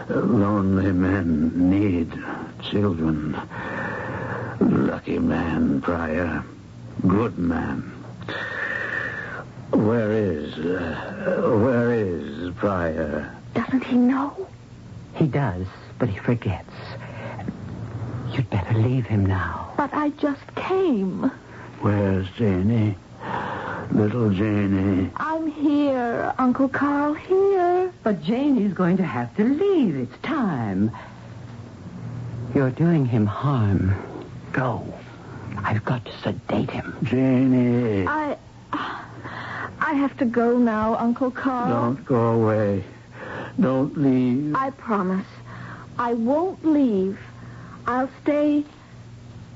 lonely 0.09 0.93
men 0.93 1.71
need 1.71 2.13
children. 2.71 3.37
Lucky 4.61 5.19
man, 5.19 5.81
Pryor. 5.81 6.45
Good 7.07 7.39
man. 7.39 7.81
Where 9.71 10.13
is, 10.13 10.55
uh, 10.59 11.59
where 11.63 11.93
is 11.93 12.53
Pryor? 12.55 13.35
Doesn't 13.55 13.85
he 13.85 13.97
know? 13.97 14.47
He 15.15 15.27
does, 15.27 15.67
but 15.99 16.09
he 16.09 16.19
forgets. 16.19 16.73
You'd 18.33 18.49
better 18.51 18.75
leave 18.79 19.07
him 19.07 19.27
now. 19.27 19.73
But 19.77 19.93
I 19.93 20.11
just 20.11 20.55
came. 20.55 21.31
Where's 21.81 22.29
Janie? 22.37 22.97
Little 23.93 24.31
Janie. 24.31 25.11
I'm 25.17 25.51
here, 25.51 26.35
Uncle 26.39 26.69
Carl, 26.69 27.15
here. 27.15 27.93
But 28.03 28.23
Janie's 28.23 28.73
going 28.73 28.97
to 28.97 29.05
have 29.05 29.37
to 29.37 29.45
leave. 29.45 29.97
It's 29.97 30.17
time. 30.23 30.91
You're 32.55 32.71
doing 32.71 33.05
him 33.07 33.27
harm. 33.27 33.95
Go. 34.53 34.87
I've 35.59 35.85
got 35.85 36.05
to 36.07 36.13
sedate 36.23 36.71
him. 36.71 36.97
Janie. 37.03 38.07
I. 38.07 38.37
I 38.73 39.95
have 39.95 40.17
to 40.19 40.25
go 40.25 40.57
now, 40.57 40.95
Uncle 40.95 41.31
Carl. 41.31 41.69
Don't 41.69 42.05
go 42.07 42.33
away. 42.33 42.85
Don't 43.61 43.97
leave. 43.99 44.55
I 44.55 44.71
promise. 44.71 45.27
I 45.99 46.15
won't 46.15 46.65
leave. 46.65 47.19
I'll 47.87 48.09
stay 48.23 48.65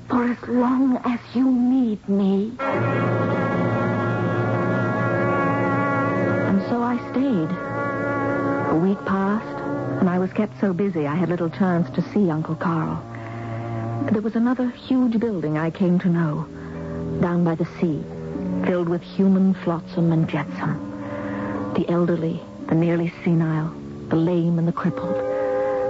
for 0.07 0.25
as 0.25 0.47
long 0.47 0.97
as 1.05 1.19
you 1.33 1.49
need 1.49 2.07
me. 2.07 2.51
So 6.69 6.81
I 6.83 6.97
stayed. 7.11 7.49
A 8.71 8.75
week 8.75 8.99
passed, 9.05 9.61
and 9.99 10.09
I 10.09 10.19
was 10.19 10.33
kept 10.33 10.59
so 10.59 10.73
busy 10.73 11.07
I 11.07 11.15
had 11.15 11.29
little 11.29 11.49
chance 11.49 11.89
to 11.91 12.01
see 12.11 12.29
Uncle 12.29 12.55
Carl. 12.55 13.01
There 14.11 14.21
was 14.21 14.35
another 14.35 14.69
huge 14.69 15.19
building 15.19 15.57
I 15.57 15.71
came 15.71 15.97
to 15.99 16.09
know, 16.09 16.45
down 17.21 17.43
by 17.43 17.55
the 17.55 17.67
sea, 17.79 18.03
filled 18.65 18.89
with 18.89 19.01
human 19.01 19.53
flotsam 19.53 20.11
and 20.11 20.27
jetsam. 20.27 21.73
The 21.75 21.89
elderly, 21.89 22.41
the 22.67 22.75
nearly 22.75 23.13
senile, 23.23 23.73
the 24.09 24.17
lame 24.17 24.59
and 24.59 24.67
the 24.67 24.73
crippled, 24.73 25.15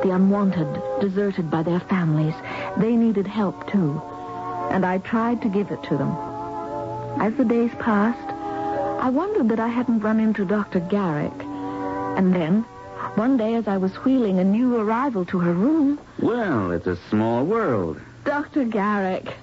the 0.03 0.11
unwanted, 0.11 0.81
deserted 1.01 1.49
by 1.49 1.63
their 1.63 1.79
families. 1.79 2.35
They 2.77 2.95
needed 2.95 3.25
help, 3.25 3.69
too. 3.71 3.99
And 4.69 4.85
I 4.85 4.99
tried 4.99 5.41
to 5.41 5.49
give 5.49 5.71
it 5.71 5.81
to 5.83 5.97
them. 5.97 6.11
As 7.19 7.33
the 7.35 7.45
days 7.45 7.71
passed, 7.79 8.26
I 8.99 9.09
wondered 9.09 9.49
that 9.49 9.59
I 9.59 9.67
hadn't 9.67 9.99
run 10.01 10.19
into 10.19 10.45
Dr. 10.45 10.79
Garrick. 10.79 11.31
And 12.17 12.33
then, 12.33 12.63
one 13.15 13.37
day 13.37 13.55
as 13.55 13.67
I 13.67 13.77
was 13.77 13.93
wheeling 14.03 14.39
a 14.39 14.43
new 14.43 14.75
arrival 14.77 15.23
to 15.25 15.39
her 15.39 15.53
room, 15.53 15.99
Well, 16.19 16.71
it's 16.71 16.87
a 16.87 16.97
small 17.09 17.43
world. 17.45 17.99
Dr. 18.25 18.65
Garrick, 18.65 19.33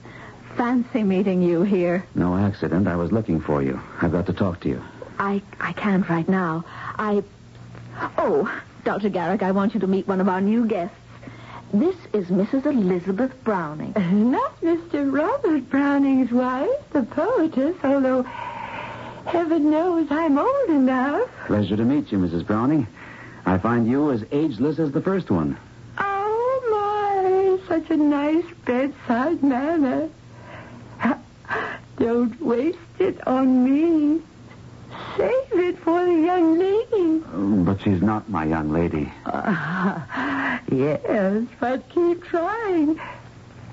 fancy 0.57 1.03
meeting 1.03 1.41
you 1.43 1.63
here. 1.63 2.05
No 2.15 2.37
accident. 2.37 2.89
I 2.89 2.97
was 2.97 3.13
looking 3.13 3.41
for 3.41 3.63
you. 3.63 3.81
I've 4.03 4.13
got 4.13 4.27
to 4.27 4.33
talk 4.33 4.61
to 4.61 4.69
you. 4.69 4.83
I, 5.19 5.41
I 5.61 5.73
can't 5.73 6.09
right 6.09 6.29
now. 6.29 6.65
I. 6.99 7.23
Oh, 8.19 8.53
Dr. 8.85 9.09
Garrick, 9.09 9.43
I 9.43 9.53
want 9.53 9.73
you 9.75 9.81
to 9.81 9.87
meet 9.87 10.09
one 10.09 10.21
of 10.21 10.29
our 10.29 10.41
new 10.41 10.67
guests. 10.67 10.97
This 11.73 11.97
is 12.13 12.27
Mrs. 12.27 12.67
Elizabeth 12.67 13.33
Browning. 13.45 13.93
Not 14.31 14.61
Mr. 14.61 15.11
Robert 15.13 15.69
Browning's 15.71 16.31
wife, 16.31 16.69
the 16.93 17.03
poetess, 17.05 17.77
although 17.83 18.25
heaven 19.27 19.71
knows 19.71 20.07
I'm 20.11 20.39
old 20.39 20.69
enough. 20.71 21.29
Pleasure 21.47 21.77
to 21.77 21.85
meet 21.85 22.11
you, 22.13 22.19
Mrs. 22.19 22.47
Browning. 22.47 22.87
I 23.47 23.59
find 23.59 23.87
you 23.87 24.11
as 24.11 24.25
ageless 24.33 24.79
as 24.79 24.93
the 24.93 25.01
first 25.03 25.31
one. 25.31 25.57
Oh, 25.99 27.59
my, 27.61 27.69
such 27.69 27.91
a 27.91 27.97
nice 27.97 28.45
bedside 28.65 29.43
manner. 29.43 30.09
Don't 31.97 32.41
waste 32.43 32.79
it 32.99 33.25
on 33.27 33.65
me. 33.65 34.21
Save 35.17 35.53
it 35.53 35.79
for 35.79 36.05
the 36.05 36.13
young 36.13 36.59
lady. 36.59 37.23
Oh, 37.33 37.63
But 37.65 37.81
she's 37.83 38.03
not 38.03 38.29
my 38.29 38.45
young 38.45 38.71
lady. 38.73 39.13
Ah, 39.27 40.61
yes, 40.73 41.45
but 41.61 41.89
keep 41.91 42.25
trying. 42.25 43.01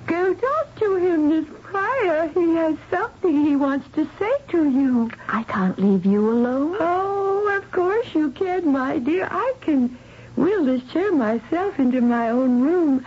Go 0.06 0.34
talk 0.36 0.76
to 0.78 0.96
him, 0.96 1.30
Miss 1.30 1.46
Pryor. 1.72 2.28
He 2.34 2.56
has 2.56 2.76
something 2.90 3.46
he 3.46 3.56
wants 3.56 3.88
to 3.96 4.06
say 4.20 4.32
to 4.50 4.70
you. 4.70 5.10
I 5.30 5.44
can't 5.44 5.80
leave 5.80 6.06
you 6.06 6.30
alone. 6.30 6.76
Oh, 6.80 7.58
of 7.58 7.72
course 7.72 8.14
you 8.14 8.32
can, 8.32 8.74
my 8.74 9.00
dear. 9.00 9.28
I 9.32 9.54
can 9.62 9.98
wheel 10.36 10.66
this 10.66 10.84
chair 10.92 11.14
myself 11.14 11.80
into 11.80 12.02
my 12.02 12.30
own 12.30 12.62
room. 12.62 13.06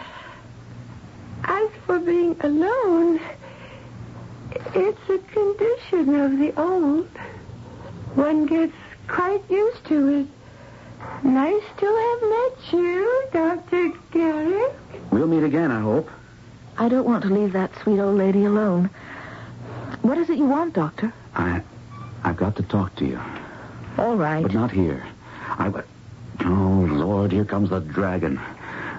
As 1.44 1.68
for 1.85 1.98
being 1.98 2.37
alone, 2.40 3.20
it's 4.74 5.11
a 5.11 5.18
condition 5.18 6.14
of 6.20 6.38
the 6.38 6.59
old. 6.59 7.09
One 8.14 8.46
gets 8.46 8.72
quite 9.09 9.42
used 9.50 9.85
to 9.87 10.09
it. 10.20 10.27
Nice 11.22 11.64
to 11.77 11.87
have 11.87 12.31
met 12.31 12.72
you, 12.72 13.24
Dr. 13.31 13.92
Garrick. 14.11 14.72
We'll 15.11 15.27
meet 15.27 15.44
again, 15.44 15.70
I 15.70 15.81
hope. 15.81 16.09
I 16.76 16.88
don't 16.88 17.04
want 17.06 17.22
to 17.24 17.30
leave 17.30 17.52
that 17.52 17.70
sweet 17.82 18.00
old 18.00 18.16
lady 18.18 18.44
alone. 18.44 18.90
What 20.02 20.18
is 20.18 20.28
it 20.28 20.38
you 20.38 20.46
want, 20.46 20.74
Doctor? 20.74 21.12
I, 21.34 21.62
I've 22.22 22.37
got 22.37 22.56
to 22.56 22.62
talk 22.62 22.94
to 22.96 23.04
you, 23.06 23.20
All 23.96 24.16
right. 24.16 24.42
but 24.42 24.52
not 24.52 24.70
here. 24.70 25.06
I. 25.48 25.72
Oh 26.40 26.87
Lord, 26.90 27.30
here 27.32 27.44
comes 27.44 27.70
the 27.70 27.80
dragon. 27.80 28.40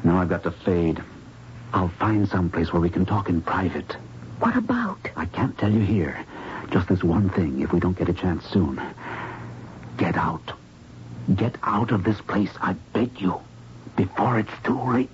Now 0.04 0.18
I've 0.22 0.30
got 0.30 0.44
to 0.44 0.52
fade. 0.52 1.04
I'll 1.74 1.90
find 1.90 2.28
some 2.30 2.50
place 2.50 2.72
where 2.72 2.82
we 2.82 2.90
can 2.90 3.06
talk 3.06 3.28
in 3.28 3.42
private. 3.42 3.94
What 4.40 4.56
about? 4.56 4.98
I 5.16 5.26
can't 5.26 5.58
tell 5.58 5.72
you 5.72 5.82
here. 5.82 6.26
Just 6.72 6.88
this 6.88 7.04
one 7.04 7.30
thing, 7.30 7.62
if 7.62 7.74
we 7.74 7.80
don't 7.80 7.98
get 7.98 8.08
a 8.10 8.14
chance 8.14 8.46
soon. 8.46 8.82
Get 9.98 10.16
out. 10.16 10.54
Get 11.36 11.56
out 11.64 11.92
of 11.92 12.04
this 12.04 12.22
place, 12.22 12.52
I 12.62 12.74
beg 12.94 13.20
you, 13.20 13.40
before 13.96 14.40
it's 14.40 14.52
too 14.64 14.80
late. 14.82 15.10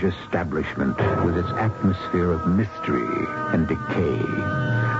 Strange 0.00 0.14
establishment 0.14 0.96
with 1.24 1.36
its 1.36 1.50
atmosphere 1.50 2.32
of 2.32 2.46
mystery 2.46 3.26
and 3.52 3.68
decay? 3.68 4.18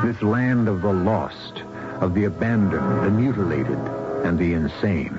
This 0.06 0.20
land 0.22 0.68
of 0.68 0.82
the 0.82 0.92
lost, 0.92 1.62
of 2.00 2.14
the 2.14 2.24
abandoned, 2.24 3.04
the 3.04 3.10
mutilated, 3.10 3.78
and 4.24 4.38
the 4.38 4.52
insane. 4.52 5.16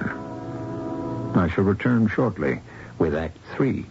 I 1.36 1.50
shall 1.54 1.63
return 1.63 2.08
shortly 2.08 2.62
with 3.00 3.15
Act 3.15 3.38
Three. 3.56 3.86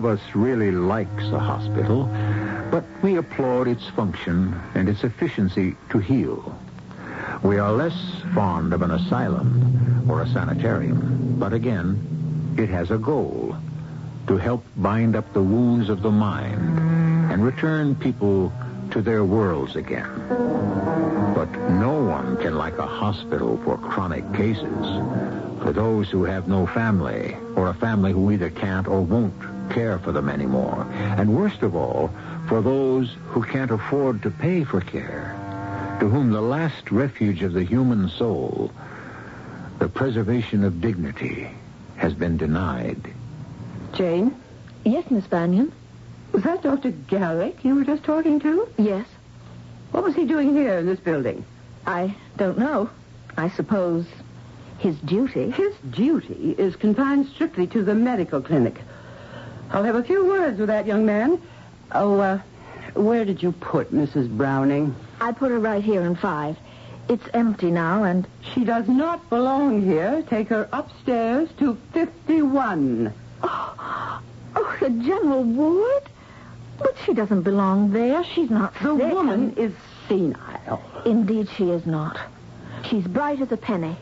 Of 0.00 0.06
us 0.06 0.34
really 0.34 0.70
likes 0.70 1.24
a 1.24 1.38
hospital, 1.38 2.04
but 2.70 2.82
we 3.02 3.16
applaud 3.16 3.68
its 3.68 3.86
function 3.88 4.58
and 4.74 4.88
its 4.88 5.04
efficiency 5.04 5.76
to 5.90 5.98
heal. 5.98 6.58
We 7.42 7.58
are 7.58 7.70
less 7.70 7.92
fond 8.34 8.72
of 8.72 8.80
an 8.80 8.92
asylum 8.92 10.10
or 10.10 10.22
a 10.22 10.28
sanitarium, 10.28 11.36
but 11.38 11.52
again, 11.52 12.54
it 12.56 12.70
has 12.70 12.90
a 12.90 12.96
goal 12.96 13.54
to 14.26 14.38
help 14.38 14.64
bind 14.78 15.16
up 15.16 15.30
the 15.34 15.42
wounds 15.42 15.90
of 15.90 16.00
the 16.00 16.10
mind 16.10 16.78
and 17.30 17.44
return 17.44 17.94
people 17.94 18.50
to 18.92 19.02
their 19.02 19.22
worlds 19.22 19.76
again. 19.76 20.10
But 21.34 21.50
no 21.72 22.02
one 22.02 22.38
can 22.38 22.56
like 22.56 22.78
a 22.78 22.86
hospital 22.86 23.60
for 23.64 23.76
chronic 23.76 24.32
cases, 24.32 24.86
for 25.62 25.74
those 25.74 26.08
who 26.08 26.24
have 26.24 26.48
no 26.48 26.66
family 26.68 27.36
or 27.54 27.68
a 27.68 27.74
family 27.74 28.12
who 28.12 28.30
either 28.30 28.48
can't 28.48 28.88
or 28.88 29.02
won't 29.02 29.59
care 29.70 29.98
for 29.98 30.12
them 30.12 30.28
anymore. 30.28 30.86
And 30.92 31.36
worst 31.36 31.62
of 31.62 31.74
all, 31.74 32.10
for 32.48 32.60
those 32.60 33.16
who 33.28 33.42
can't 33.42 33.70
afford 33.70 34.22
to 34.22 34.30
pay 34.30 34.64
for 34.64 34.80
care, 34.80 35.36
to 36.00 36.08
whom 36.08 36.30
the 36.32 36.40
last 36.40 36.90
refuge 36.90 37.42
of 37.42 37.52
the 37.52 37.64
human 37.64 38.08
soul, 38.08 38.70
the 39.78 39.88
preservation 39.88 40.64
of 40.64 40.80
dignity, 40.80 41.48
has 41.96 42.12
been 42.14 42.36
denied. 42.36 43.00
Jane, 43.94 44.34
Yes, 44.84 45.10
Miss 45.10 45.26
Banyan. 45.26 45.72
was 46.32 46.42
that 46.44 46.62
Dr. 46.62 46.90
Garrick 46.90 47.64
you 47.64 47.74
were 47.74 47.84
just 47.84 48.02
talking 48.02 48.40
to? 48.40 48.66
Yes. 48.78 49.06
What 49.92 50.04
was 50.04 50.14
he 50.14 50.24
doing 50.24 50.54
here 50.54 50.78
in 50.78 50.86
this 50.86 51.00
building? 51.00 51.44
I 51.86 52.14
don't 52.36 52.58
know. 52.58 52.88
I 53.36 53.50
suppose 53.50 54.06
his 54.78 54.96
duty. 55.00 55.50
His 55.50 55.74
duty 55.90 56.54
is 56.56 56.76
confined 56.76 57.26
strictly 57.28 57.66
to 57.68 57.82
the 57.82 57.94
medical 57.94 58.40
clinic. 58.40 58.80
I'll 59.70 59.84
have 59.84 59.94
a 59.96 60.02
few 60.02 60.26
words 60.26 60.58
with 60.58 60.68
that 60.68 60.86
young 60.86 61.06
man. 61.06 61.40
Oh, 61.92 62.18
uh, 62.18 62.38
where 62.94 63.24
did 63.24 63.42
you 63.42 63.52
put 63.52 63.92
Mrs. 63.92 64.28
Browning? 64.28 64.94
I 65.20 65.32
put 65.32 65.50
her 65.50 65.58
right 65.58 65.82
here 65.82 66.02
in 66.02 66.16
five. 66.16 66.56
It's 67.08 67.26
empty 67.34 67.70
now, 67.70 68.04
and 68.04 68.26
She 68.54 68.64
does 68.64 68.88
not 68.88 69.28
belong 69.30 69.82
here. 69.82 70.22
Take 70.28 70.48
her 70.48 70.68
upstairs 70.72 71.48
to 71.58 71.76
51. 71.92 73.12
oh, 73.42 74.76
the 74.80 74.90
general 74.90 75.42
ward. 75.44 76.02
But 76.78 76.96
she 77.04 77.12
doesn't 77.12 77.42
belong 77.42 77.92
there. 77.92 78.24
She's 78.24 78.50
not 78.50 78.72
The 78.74 78.96
sick. 78.96 79.12
woman 79.12 79.54
is 79.56 79.72
senile. 80.08 80.80
Indeed, 81.04 81.48
she 81.56 81.70
is 81.70 81.84
not. 81.84 82.18
She's 82.88 83.04
bright 83.06 83.40
as 83.40 83.52
a 83.52 83.56
penny. 83.56 83.96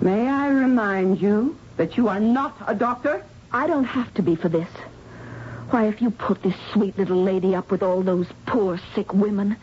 May 0.00 0.28
I 0.28 0.48
remind 0.48 1.20
you 1.20 1.56
that 1.76 1.96
you 1.96 2.08
are 2.08 2.20
not 2.20 2.56
a 2.66 2.74
doctor? 2.74 3.24
I 3.54 3.68
don't 3.68 3.84
have 3.84 4.12
to 4.14 4.22
be 4.22 4.34
for 4.34 4.48
this. 4.48 4.68
Why, 5.70 5.86
if 5.86 6.02
you 6.02 6.10
put 6.10 6.42
this 6.42 6.56
sweet 6.72 6.98
little 6.98 7.22
lady 7.22 7.54
up 7.54 7.70
with 7.70 7.84
all 7.84 8.02
those 8.02 8.26
poor, 8.46 8.80
sick 8.96 9.14
women. 9.14 9.56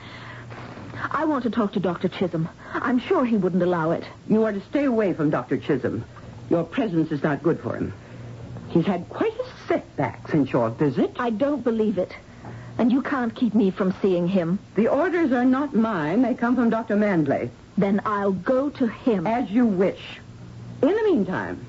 I 1.12 1.26
want 1.26 1.44
to 1.44 1.50
talk 1.50 1.74
to 1.74 1.82
Dr. 1.82 2.08
Chisholm. 2.08 2.48
I'm 2.74 3.00
sure 3.00 3.26
he 3.26 3.36
wouldn't 3.36 3.62
allow 3.62 3.92
it. 3.92 4.06
You 4.30 4.46
are 4.46 4.54
to 4.54 4.62
stay 4.70 4.86
away 4.86 5.12
from 5.12 5.30
Dr. 5.30 5.58
Chisholm. 5.58 6.06
Your 6.50 6.64
presence 6.64 7.12
is 7.12 7.22
not 7.22 7.44
good 7.44 7.60
for 7.60 7.76
him. 7.76 7.92
He's 8.70 8.86
had 8.86 9.10
quite 9.10 9.38
a 9.38 9.68
setback 9.68 10.30
since 10.30 10.54
your 10.54 10.70
visit. 10.70 11.12
I 11.20 11.30
don't 11.30 11.62
believe 11.62 11.98
it. 11.98 12.16
And 12.78 12.94
you 12.94 13.02
can't 13.02 13.36
keep 13.36 13.54
me 13.54 13.72
from 13.72 13.94
seeing 14.02 14.26
him. 14.26 14.60
The 14.76 14.88
orders 14.88 15.34
are 15.34 15.44
not 15.44 15.76
mine. 15.76 16.22
They 16.22 16.34
come 16.34 16.56
from 16.56 16.70
Dr. 16.70 16.96
Mandley. 16.96 17.50
Then 17.78 18.02
I'll 18.06 18.32
go 18.32 18.70
to 18.70 18.88
him. 18.88 19.28
As 19.28 19.52
you 19.52 19.66
wish. 19.66 20.22
In 20.82 20.96
the 20.96 21.04
meantime, 21.04 21.66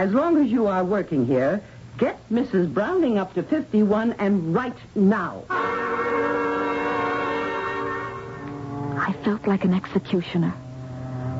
as 0.00 0.10
long 0.14 0.42
as 0.42 0.50
you 0.50 0.66
are 0.66 0.82
working 0.82 1.26
here, 1.26 1.60
get 1.98 2.18
Mrs. 2.32 2.72
Browning 2.72 3.18
up 3.18 3.34
to 3.34 3.42
51 3.42 4.12
and 4.12 4.54
right 4.54 4.78
now. 4.94 5.44
I 8.96 9.14
felt 9.22 9.46
like 9.46 9.66
an 9.66 9.74
executioner. 9.74 10.54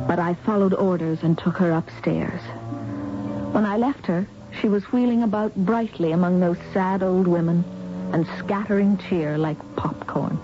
But 0.07 0.19
I 0.19 0.35
followed 0.45 0.75
orders 0.75 1.23
and 1.23 1.39
took 1.39 1.57
her 1.57 1.71
upstairs. 1.73 2.43
When 3.55 3.65
I 3.65 3.79
left 3.79 4.05
her, 4.05 4.27
she 4.61 4.69
was 4.69 4.85
wheeling 4.93 5.23
about 5.23 5.57
brightly 5.57 6.13
among 6.13 6.41
those 6.41 6.59
sad 6.75 7.03
old 7.03 7.27
women 7.27 7.65
and 8.13 8.27
scattering 8.41 8.99
cheer 8.99 9.39
like 9.39 9.57
popcorn. 9.77 10.39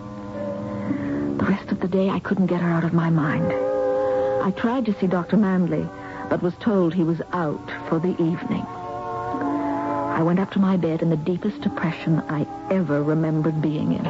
The 1.36 1.44
rest 1.44 1.70
of 1.70 1.80
the 1.80 1.88
day, 1.88 2.08
I 2.08 2.20
couldn't 2.20 2.46
get 2.46 2.62
her 2.62 2.70
out 2.70 2.84
of 2.84 2.94
my 2.94 3.10
mind. 3.10 3.52
I 4.42 4.52
tried 4.52 4.86
to 4.86 4.98
see 4.98 5.06
Dr. 5.06 5.36
Mandley, 5.36 5.86
but 6.28 6.42
was 6.42 6.54
told 6.56 6.92
he 6.94 7.04
was 7.04 7.20
out 7.32 7.70
for 7.88 7.98
the 7.98 8.12
evening. 8.22 8.64
I 8.66 10.22
went 10.22 10.38
up 10.40 10.50
to 10.52 10.58
my 10.58 10.76
bed 10.76 11.02
in 11.02 11.10
the 11.10 11.16
deepest 11.16 11.60
depression 11.60 12.20
I 12.28 12.46
ever 12.70 13.02
remembered 13.02 13.60
being 13.60 13.92
in. 13.92 14.06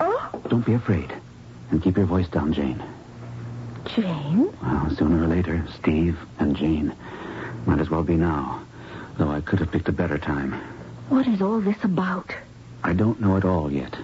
Oh, 0.00 0.40
Don't 0.48 0.64
be 0.64 0.72
afraid. 0.74 1.12
And 1.70 1.82
keep 1.82 1.96
your 1.96 2.06
voice 2.06 2.28
down, 2.28 2.52
Jane. 2.54 2.82
Jane? 3.94 4.48
Well, 4.62 4.90
sooner 4.96 5.22
or 5.22 5.26
later, 5.26 5.66
Steve 5.78 6.18
and 6.38 6.56
Jane. 6.56 6.94
Might 7.66 7.80
as 7.80 7.90
well 7.90 8.02
be 8.02 8.16
now. 8.16 8.62
Though 9.18 9.30
I 9.30 9.40
could 9.42 9.58
have 9.58 9.70
picked 9.70 9.88
a 9.88 9.92
better 9.92 10.18
time. 10.18 10.52
What 11.10 11.26
is 11.26 11.42
all 11.42 11.60
this 11.60 11.82
about? 11.84 12.34
I 12.84 12.92
don't 12.94 13.20
know 13.20 13.36
it 13.36 13.44
all 13.44 13.70
yet. 13.70 13.94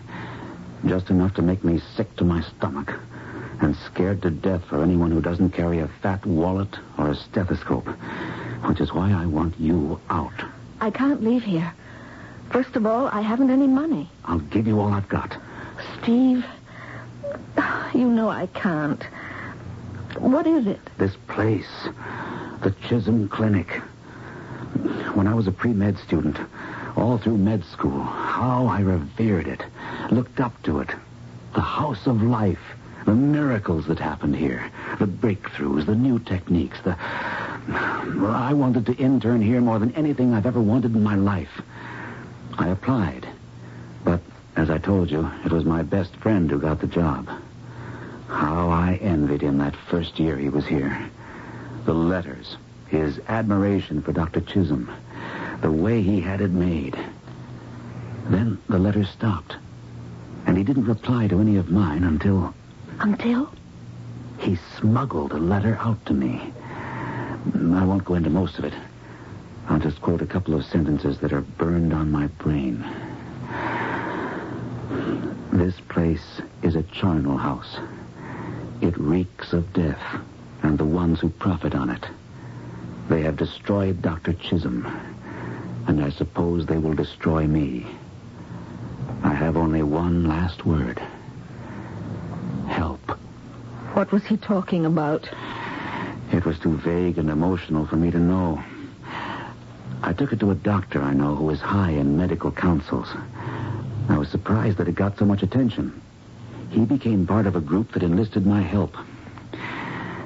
Just 0.87 1.09
enough 1.09 1.35
to 1.35 1.42
make 1.42 1.64
me 1.64 1.81
sick 1.96 2.14
to 2.16 2.24
my 2.24 2.42
stomach. 2.42 2.92
And 3.60 3.76
scared 3.76 4.22
to 4.22 4.30
death 4.30 4.64
for 4.64 4.82
anyone 4.82 5.10
who 5.10 5.20
doesn't 5.20 5.50
carry 5.50 5.78
a 5.78 5.88
fat 5.88 6.24
wallet 6.26 6.76
or 6.98 7.10
a 7.10 7.14
stethoscope. 7.14 7.86
Which 8.66 8.80
is 8.80 8.92
why 8.92 9.12
I 9.12 9.26
want 9.26 9.58
you 9.58 10.00
out. 10.10 10.32
I 10.80 10.90
can't 10.90 11.22
leave 11.22 11.42
here. 11.44 11.72
First 12.50 12.76
of 12.76 12.86
all, 12.86 13.08
I 13.08 13.20
haven't 13.20 13.50
any 13.50 13.66
money. 13.66 14.08
I'll 14.24 14.38
give 14.38 14.66
you 14.66 14.80
all 14.80 14.92
I've 14.92 15.08
got. 15.08 15.36
Steve, 16.00 16.44
you 17.94 18.08
know 18.08 18.28
I 18.28 18.46
can't. 18.48 19.02
What 20.18 20.46
is 20.46 20.66
it? 20.66 20.80
This 20.98 21.16
place. 21.28 21.88
The 22.62 22.74
Chisholm 22.88 23.28
Clinic. 23.28 23.68
When 25.14 25.26
I 25.26 25.34
was 25.34 25.46
a 25.46 25.52
pre-med 25.52 25.98
student, 25.98 26.36
all 26.96 27.18
through 27.18 27.38
med 27.38 27.64
school, 27.64 28.02
how 28.02 28.66
I 28.66 28.80
revered 28.80 29.46
it, 29.46 29.64
looked 30.10 30.40
up 30.40 30.60
to 30.64 30.80
it. 30.80 30.90
The 31.54 31.60
house 31.60 32.06
of 32.06 32.22
life, 32.22 32.74
the 33.04 33.14
miracles 33.14 33.86
that 33.86 33.98
happened 33.98 34.36
here, 34.36 34.70
the 34.98 35.06
breakthroughs, 35.06 35.86
the 35.86 35.94
new 35.94 36.18
techniques, 36.18 36.80
the... 36.82 36.96
Well, 37.68 38.30
I 38.30 38.52
wanted 38.52 38.86
to 38.86 38.94
intern 38.94 39.42
here 39.42 39.60
more 39.60 39.78
than 39.78 39.94
anything 39.94 40.32
I've 40.32 40.46
ever 40.46 40.60
wanted 40.60 40.94
in 40.94 41.02
my 41.02 41.14
life. 41.14 41.62
I 42.58 42.68
applied. 42.68 43.26
But, 44.04 44.20
as 44.56 44.70
I 44.70 44.78
told 44.78 45.10
you, 45.10 45.30
it 45.44 45.52
was 45.52 45.64
my 45.64 45.82
best 45.82 46.14
friend 46.16 46.50
who 46.50 46.58
got 46.58 46.80
the 46.80 46.86
job. 46.86 47.28
How 48.28 48.68
I 48.70 48.98
envied 49.00 49.42
him 49.42 49.58
that 49.58 49.76
first 49.76 50.18
year 50.18 50.36
he 50.36 50.48
was 50.48 50.66
here. 50.66 51.10
The 51.84 51.94
letters, 51.94 52.56
his 52.88 53.20
admiration 53.28 54.02
for 54.02 54.12
Dr. 54.12 54.40
Chisholm, 54.40 54.90
the 55.60 55.70
way 55.70 56.02
he 56.02 56.20
had 56.20 56.40
it 56.40 56.50
made. 56.50 56.98
Then 58.28 58.58
the 58.68 58.78
letters 58.78 59.10
stopped. 59.10 59.56
And 60.46 60.56
he 60.56 60.64
didn't 60.64 60.86
reply 60.86 61.28
to 61.28 61.40
any 61.40 61.56
of 61.56 61.70
mine 61.70 62.04
until 62.04 62.54
Until? 63.00 63.50
he 64.38 64.57
smuggled 64.78 65.33
a 65.33 65.38
letter 65.38 65.76
out 65.80 66.04
to 66.07 66.12
me. 66.12 66.52
I 67.54 67.85
won't 67.85 68.04
go 68.04 68.14
into 68.14 68.30
most 68.30 68.59
of 68.59 68.64
it. 68.64 68.74
I'll 69.68 69.78
just 69.78 70.02
quote 70.02 70.20
a 70.20 70.26
couple 70.26 70.54
of 70.54 70.66
sentences 70.66 71.18
that 71.20 71.33
are 71.33 71.40
burned 71.40 71.94
on 71.94 72.11
my 72.11 72.26
brain. 72.26 72.85
This 75.52 75.80
place 75.88 76.42
is 76.62 76.74
a 76.74 76.83
charnel 76.83 77.38
house. 77.38 77.78
It 78.83 78.98
reeks 78.98 79.52
of 79.52 79.72
death 79.72 80.02
and 80.62 80.76
the 80.76 80.85
ones 80.85 81.20
who 81.20 81.30
profit 81.30 81.74
on 81.74 81.88
it. 81.88 82.07
They 83.09 83.22
have 83.22 83.37
destroyed 83.37 84.02
Dr. 84.02 84.35
Chisholm, 84.35 84.87
and 85.87 86.02
I 86.02 86.11
suppose 86.11 86.66
they 86.66 86.78
will 86.78 86.94
destroy 86.94 87.46
me. 87.46 87.87
I 89.22 89.33
have 89.33 89.57
only 89.57 89.83
one 89.83 90.26
last 90.26 90.66
word. 90.66 91.00
What 93.94 94.11
was 94.11 94.24
he 94.24 94.37
talking 94.37 94.87
about? 94.87 95.28
It 96.33 96.44
was 96.44 96.59
too 96.59 96.76
vague 96.78 97.16
and 97.16 97.30
emotional 97.30 97.87
for 97.87 97.94
me 97.94 98.11
to 98.11 98.18
know. 98.18 98.61
I 100.02 100.12
took 100.12 100.33
it 100.33 100.40
to 100.40 100.50
a 100.50 100.57
doctor 100.57 101.00
I 101.00 101.14
know 101.14 101.37
who 101.37 101.48
is 101.50 101.61
high 101.61 101.92
in 101.92 102.16
medical 102.16 102.50
councils. 102.50 103.07
I 104.09 104.18
was 104.18 104.28
surprised 104.28 104.78
that 104.78 104.88
it 104.88 104.96
got 104.96 105.16
so 105.16 105.24
much 105.24 105.44
attention. 105.44 106.02
He 106.70 106.85
became 106.85 107.24
part 107.24 107.46
of 107.46 107.54
a 107.54 107.61
group 107.61 107.92
that 107.92 108.02
enlisted 108.02 108.44
my 108.44 108.62
help. 108.62 108.96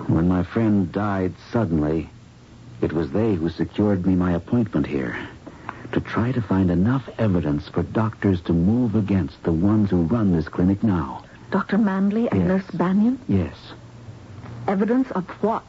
When 0.08 0.26
my 0.28 0.44
friend 0.44 0.90
died 0.90 1.34
suddenly, 1.52 2.08
it 2.80 2.94
was 2.94 3.10
they 3.10 3.34
who 3.34 3.50
secured 3.50 4.06
me 4.06 4.14
my 4.14 4.32
appointment 4.32 4.86
here 4.86 5.14
to 5.92 6.00
try 6.00 6.32
to 6.32 6.40
find 6.40 6.70
enough 6.70 7.06
evidence 7.18 7.68
for 7.68 7.82
doctors 7.82 8.40
to 8.42 8.54
move 8.54 8.94
against 8.94 9.42
the 9.42 9.52
ones 9.52 9.90
who 9.90 10.04
run 10.04 10.32
this 10.32 10.48
clinic 10.48 10.82
now. 10.82 11.22
Dr. 11.50 11.78
Mandley 11.78 12.28
and 12.30 12.40
Yes. 12.40 12.48
Nurse 12.48 12.70
Banyan? 12.74 13.18
Yes. 13.28 13.54
Evidence 14.66 15.10
of 15.12 15.26
what? 15.42 15.64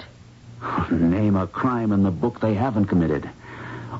Oh, 0.61 0.87
name 0.91 1.35
a 1.37 1.47
crime 1.47 1.91
in 1.93 2.03
the 2.03 2.11
book 2.11 2.39
they 2.41 2.53
haven't 2.53 2.85
committed. 2.85 3.29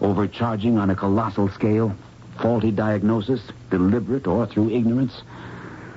Overcharging 0.02 0.78
on 0.78 0.90
a 0.90 0.96
colossal 0.96 1.48
scale, 1.50 1.94
faulty 2.42 2.72
diagnosis, 2.72 3.42
deliberate 3.70 4.28
or 4.28 4.46
through 4.46 4.70
ignorance, 4.72 5.22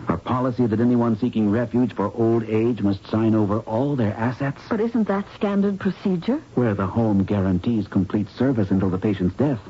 a 0.09 0.17
policy 0.17 0.67
that 0.67 0.81
anyone 0.81 1.17
seeking 1.19 1.51
refuge 1.51 1.93
for 1.95 2.13
old 2.15 2.45
age 2.45 2.81
must 2.81 3.07
sign 3.09 3.35
over 3.35 3.59
all 3.61 3.97
their 3.97 4.15
assets, 4.15 4.61
But 4.69 4.81
isn't 4.81 5.09
that 5.09 5.25
standard 5.37 5.79
procedure? 5.81 6.41
where 6.55 6.75
the 6.75 6.87
home 6.87 7.25
guarantees 7.25 7.87
complete 7.89 8.29
service 8.31 8.71
until 8.71 8.91
the 8.91 8.99
patient's 8.99 9.37
death. 9.37 9.61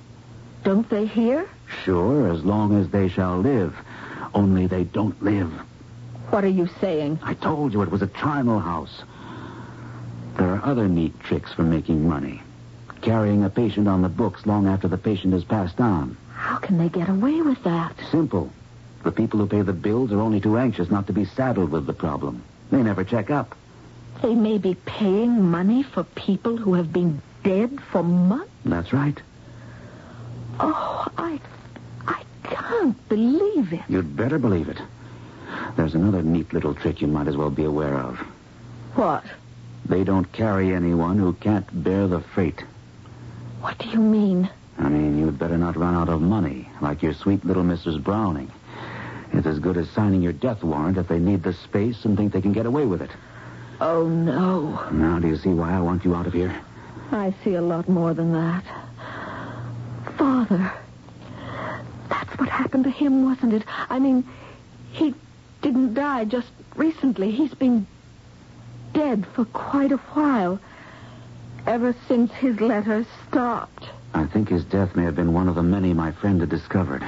Don't 0.65 0.89
they 0.89 1.07
hear? 1.07 1.49
Sure, 1.85 2.29
as 2.33 2.45
long 2.45 2.79
as 2.79 2.89
they 2.91 3.09
shall 3.09 3.39
live. 3.39 3.75
Only 4.35 4.67
they 4.67 4.85
don't 4.85 5.21
live. 5.23 5.51
What 6.33 6.45
are 6.45 6.49
you 6.49 6.67
saying? 6.81 7.19
I 7.23 7.35
told 7.35 7.75
you 7.75 7.83
it 7.83 7.91
was 7.91 8.01
a 8.01 8.07
charnel 8.07 8.59
house. 8.59 9.03
There 10.39 10.49
are 10.49 10.65
other 10.65 10.89
neat 10.89 11.21
tricks 11.21 11.53
for 11.53 11.63
making 11.63 12.09
money. 12.09 12.41
Carrying 13.03 13.45
a 13.45 13.51
patient 13.51 13.87
on 13.87 14.01
the 14.01 14.09
books 14.09 14.47
long 14.47 14.67
after 14.67 14.89
the 14.89 14.97
patient 14.97 15.35
has 15.35 15.45
passed 15.45 15.79
on. 15.79 16.17
How 16.33 16.57
can 16.57 16.79
they 16.79 16.89
get 16.89 17.11
away 17.11 17.43
with 17.43 17.63
that? 17.65 17.95
Simple. 18.11 18.51
The 19.05 19.13
people 19.13 19.41
who 19.41 19.47
pay 19.47 19.61
the 19.61 19.75
bills 19.75 20.11
are 20.11 20.21
only 20.21 20.41
too 20.41 20.57
anxious 20.57 20.91
not 20.91 21.07
to 21.09 21.13
be 21.13 21.27
saddled 21.27 21.71
with 21.71 21.85
the 21.85 21.93
problem. 21.93 22.43
They 22.71 22.83
never 22.83 23.05
check 23.05 23.29
up. 23.29 23.55
They 24.23 24.35
may 24.35 24.57
be 24.57 24.75
paying 24.87 25.43
money 25.43 25.83
for 25.83 26.03
people 26.03 26.57
who 26.57 26.73
have 26.73 26.95
been 26.95 27.21
dead 27.45 27.79
for 27.91 28.03
months. 28.03 28.51
That's 28.65 28.95
right. 28.95 29.21
Oh, 30.59 31.09
I, 31.19 31.39
I 32.07 32.23
can't 32.45 33.07
believe 33.11 33.75
it. 33.75 33.83
You'd 33.87 34.17
better 34.17 34.39
believe 34.39 34.71
it. 34.71 34.79
There's 35.77 35.95
another 35.95 36.23
neat 36.23 36.53
little 36.53 36.75
trick 36.75 37.01
you 37.01 37.07
might 37.07 37.29
as 37.29 37.37
well 37.37 37.51
be 37.51 37.65
aware 37.65 37.99
of. 37.99 38.19
What? 38.95 39.25
They 39.87 40.05
don't 40.05 40.31
carry 40.33 40.75
anyone 40.75 41.19
who 41.19 41.33
can't 41.35 41.83
bear 41.83 42.07
the 42.07 42.21
freight. 42.21 42.63
What 43.61 43.79
do 43.79 43.89
you 43.89 44.01
mean? 44.01 44.51
I 44.79 44.89
mean, 44.89 45.19
you'd 45.19 45.39
better 45.39 45.59
not 45.59 45.77
run 45.77 45.95
out 45.95 46.09
of 46.09 46.21
money 46.21 46.69
like 46.81 47.03
your 47.03 47.15
sweet 47.15 47.45
little 47.45 47.63
Mrs. 47.63 48.03
Browning. 48.03 48.51
It's 49.33 49.47
as 49.47 49.59
good 49.59 49.77
as 49.77 49.89
signing 49.91 50.23
your 50.23 50.33
death 50.33 50.63
warrant 50.63 50.99
if 50.99 51.09
they 51.09 51.19
need 51.19 51.43
the 51.43 51.55
space 51.55 52.05
and 52.05 52.17
think 52.17 52.33
they 52.33 52.43
can 52.43 52.53
get 52.53 52.67
away 52.67 52.85
with 52.85 53.01
it. 53.01 53.11
Oh, 53.81 54.09
no. 54.09 54.89
Now, 54.91 55.19
do 55.19 55.29
you 55.29 55.37
see 55.37 55.49
why 55.49 55.73
I 55.73 55.81
want 55.81 56.05
you 56.05 56.15
out 56.15 56.27
of 56.27 56.33
here? 56.33 56.55
I 57.11 57.35
see 57.43 57.55
a 57.55 57.63
lot 57.63 57.89
more 57.89 58.15
than 58.15 58.33
that. 58.33 58.65
Father. 60.17 60.73
That's 62.09 62.39
what 62.39 62.49
happened 62.49 62.85
to 62.85 62.91
him, 62.91 63.25
wasn't 63.25 63.55
it? 63.55 63.65
I 63.89 63.99
mean, 63.99 64.25
he 64.93 65.15
didn't 65.63 65.95
die 65.95 66.25
just 66.25 66.51
recently. 66.77 67.31
He's 67.31 67.55
been 67.55 67.87
dead 68.93 69.27
for 69.35 69.45
quite 69.47 69.93
a 69.93 69.97
while. 69.97 70.61
Ever 71.67 71.95
since 72.09 72.33
his 72.33 72.61
letters 72.61 73.07
stopped. 73.29 73.89
I 74.13 74.27
think 74.27 74.49
his 74.49 74.65
death 74.65 74.95
may 74.95 75.05
have 75.05 75.17
been 75.17 75.33
one 75.33 75.49
of 75.49 75.55
the 75.55 75.63
many 75.63 75.95
my 75.95 76.11
friend 76.13 76.41
had 76.41 76.51
discovered. 76.51 77.07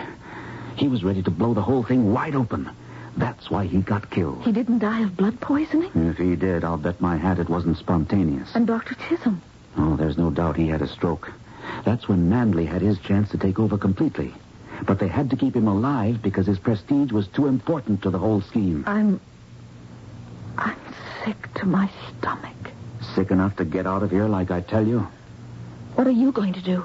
He 0.77 0.89
was 0.89 1.05
ready 1.05 1.23
to 1.25 1.31
blow 1.31 1.55
the 1.55 1.63
whole 1.63 1.83
thing 1.83 2.13
wide 2.13 2.35
open. 2.35 2.71
That's 3.17 3.51
why 3.51 3.67
he 3.67 3.79
got 3.79 4.11
killed. 4.11 4.43
He 4.43 4.53
didn't 4.53 4.79
die 4.79 5.03
of 5.03 5.17
blood 5.17 5.41
poisoning? 5.41 5.91
If 5.95 6.19
he 6.19 6.35
did, 6.37 6.65
I'll 6.65 6.77
bet 6.77 7.01
my 7.01 7.17
hat 7.17 7.39
it 7.39 7.49
wasn't 7.49 7.79
spontaneous. 7.79 8.55
And 8.55 8.67
Dr. 8.67 8.95
Chisholm? 9.09 9.43
Oh, 9.77 9.97
there's 9.97 10.19
no 10.19 10.31
doubt 10.31 10.57
he 10.57 10.69
had 10.69 10.83
a 10.83 10.89
stroke. 10.89 11.33
That's 11.85 12.09
when 12.09 12.29
Manley 12.29 12.65
had 12.65 12.83
his 12.83 12.99
chance 12.99 13.31
to 13.31 13.39
take 13.39 13.59
over 13.59 13.79
completely. 13.79 14.35
But 14.83 14.99
they 14.99 15.09
had 15.09 15.31
to 15.31 15.37
keep 15.37 15.55
him 15.55 15.69
alive 15.69 16.21
because 16.23 16.47
his 16.47 16.59
prestige 16.59 17.13
was 17.13 17.29
too 17.29 17.47
important 17.47 18.03
to 18.03 18.11
the 18.11 18.19
whole 18.19 18.41
scheme. 18.43 18.85
I'm. 18.87 19.21
I'm 20.59 20.77
sick 21.25 21.53
to 21.55 21.67
my 21.67 21.91
stomach. 22.19 22.57
Sick 23.15 23.31
enough 23.31 23.57
to 23.57 23.65
get 23.65 23.87
out 23.87 24.03
of 24.03 24.11
here 24.11 24.27
like 24.27 24.51
I 24.51 24.61
tell 24.61 24.87
you? 24.87 25.07
What 25.95 26.07
are 26.07 26.13
you 26.13 26.33
going 26.33 26.53
to 26.55 26.63
do? 26.63 26.85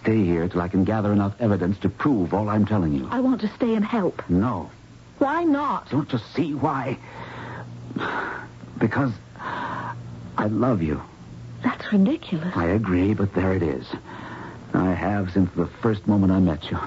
Stay 0.00 0.24
here 0.24 0.48
till 0.48 0.60
I 0.60 0.68
can 0.68 0.84
gather 0.84 1.12
enough 1.12 1.34
evidence 1.40 1.78
to 1.78 1.88
prove 1.88 2.34
all 2.34 2.48
I'm 2.48 2.66
telling 2.66 2.92
you. 2.92 3.08
I 3.10 3.20
want 3.20 3.40
to 3.40 3.48
stay 3.54 3.74
and 3.74 3.84
help. 3.84 4.22
No. 4.28 4.70
Why 5.18 5.44
not? 5.44 5.90
Don't 5.90 6.12
you 6.12 6.18
see 6.34 6.54
why? 6.54 6.98
Because 8.78 9.12
I 10.36 10.46
love 10.46 10.82
you. 10.82 11.02
That's 11.64 11.92
ridiculous. 11.92 12.56
I 12.56 12.66
agree, 12.66 13.14
but 13.14 13.34
there 13.34 13.52
it 13.54 13.62
is. 13.62 13.86
I 14.72 14.92
have 14.92 15.32
since 15.32 15.50
the 15.56 15.66
first 15.66 16.06
moment 16.06 16.32
I 16.32 16.38
met 16.38 16.70
you. 16.70 16.78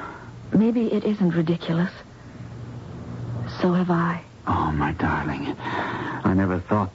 Maybe 0.54 0.88
it 0.94 1.04
isn't 1.04 1.32
ridiculous. 1.32 1.92
So 3.62 3.74
have 3.74 3.90
I. 3.90 4.22
Oh, 4.48 4.72
my 4.72 4.92
darling. 4.94 5.56
I 5.60 6.34
never 6.36 6.60
thought 6.60 6.90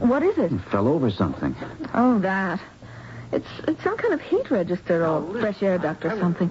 What 0.00 0.22
is 0.22 0.38
it? 0.38 0.50
you 0.50 0.58
fell 0.70 0.88
over 0.88 1.10
something. 1.10 1.54
Oh, 1.94 2.18
that. 2.20 2.60
It's 3.32 3.46
it's 3.68 3.82
some 3.82 3.96
kind 3.96 4.12
of 4.14 4.20
heat 4.20 4.50
register 4.50 5.06
or 5.06 5.22
fresh 5.40 5.62
air 5.62 5.78
duct 5.78 6.04
or 6.04 6.18
something. 6.18 6.50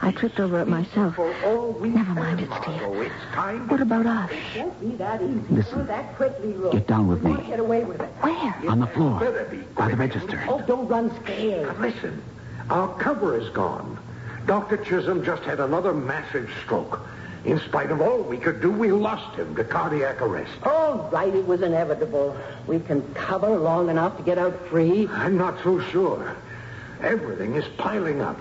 I 0.00 0.12
tripped 0.12 0.38
over 0.38 0.60
it 0.60 0.68
myself. 0.68 1.18
Never 1.18 2.14
mind 2.14 2.40
it, 2.40 2.48
Steve. 2.62 3.10
What 3.68 3.80
about 3.80 4.06
us? 4.06 4.30
Listen. 5.50 5.86
That 5.86 6.14
quickly, 6.16 6.54
Get 6.70 6.86
down 6.86 7.08
with 7.08 7.22
me. 7.24 7.34
Get 7.46 7.58
away 7.58 7.84
with 7.84 8.00
it. 8.00 8.08
Where? 8.20 8.54
On 8.70 8.78
the 8.78 8.86
floor. 8.88 9.18
By 9.76 9.88
the 9.88 9.96
register. 9.96 10.44
Oh, 10.48 10.60
don't 10.66 10.86
run 10.86 11.10
scared. 11.24 11.78
Listen, 11.80 12.22
our 12.70 12.94
cover 12.98 13.38
is 13.38 13.48
gone. 13.50 13.98
Dr. 14.48 14.78
Chisholm 14.78 15.22
just 15.22 15.42
had 15.42 15.60
another 15.60 15.92
massive 15.92 16.50
stroke. 16.64 17.00
In 17.44 17.60
spite 17.60 17.90
of 17.90 18.00
all 18.00 18.22
we 18.22 18.38
could 18.38 18.62
do, 18.62 18.70
we 18.72 18.90
lost 18.90 19.36
him 19.36 19.54
to 19.56 19.62
cardiac 19.62 20.22
arrest. 20.22 20.50
All 20.62 21.10
right, 21.12 21.32
it 21.34 21.46
was 21.46 21.60
inevitable. 21.60 22.34
We 22.66 22.80
can 22.80 23.02
cover 23.12 23.58
long 23.58 23.90
enough 23.90 24.16
to 24.16 24.22
get 24.22 24.38
out 24.38 24.58
free. 24.68 25.06
I'm 25.08 25.36
not 25.36 25.62
so 25.62 25.82
sure. 25.82 26.34
Everything 27.02 27.56
is 27.56 27.68
piling 27.76 28.22
up. 28.22 28.40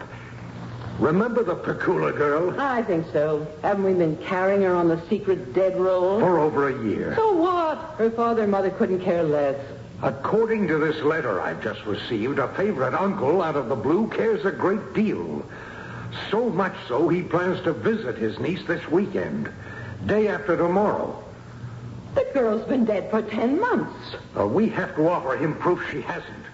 Remember 0.98 1.44
the 1.44 1.56
Pecula 1.56 2.16
girl? 2.16 2.58
I 2.60 2.84
think 2.84 3.06
so. 3.12 3.46
Haven't 3.62 3.84
we 3.84 3.94
been 3.94 4.16
carrying 4.16 4.62
her 4.62 4.74
on 4.74 4.88
the 4.88 5.02
secret 5.10 5.54
dead 5.54 5.78
roll? 5.78 6.22
For 6.22 6.40
over 6.40 6.70
a 6.70 6.84
year. 6.86 7.16
So 7.18 7.34
what? 7.34 7.78
Her 7.98 8.10
father 8.12 8.44
and 8.44 8.52
mother 8.52 8.70
couldn't 8.70 9.02
care 9.02 9.24
less. 9.24 9.60
According 10.02 10.70
to 10.70 10.78
this 10.78 11.04
letter 11.04 11.42
I've 11.42 11.62
just 11.62 11.86
received, 11.86 12.40
a 12.40 12.48
favorite 12.56 12.94
uncle 12.94 13.42
out 13.42 13.58
of 13.58 13.68
the 13.68 13.76
blue 13.76 14.08
cares 14.08 14.46
a 14.46 14.52
great 14.52 14.94
deal. 14.94 15.44
So 16.32 16.50
much 16.50 16.76
so, 16.88 17.08
he 17.10 17.22
plans 17.24 17.62
to 17.64 17.74
visit 17.74 18.18
his 18.18 18.40
niece 18.40 18.64
this 18.68 18.88
weekend, 18.90 19.52
day 20.06 20.28
after 20.28 20.58
tomorrow. 20.58 21.24
The 22.16 22.26
girl's 22.34 22.68
been 22.68 22.86
dead 22.86 23.10
for 23.12 23.22
ten 23.22 23.60
months. 23.60 24.16
Uh, 24.38 24.48
we 24.48 24.70
have 24.70 24.96
to 24.96 25.08
offer 25.08 25.36
him 25.38 25.56
proof 25.56 25.82
she 25.92 26.02
hasn't. 26.02 26.46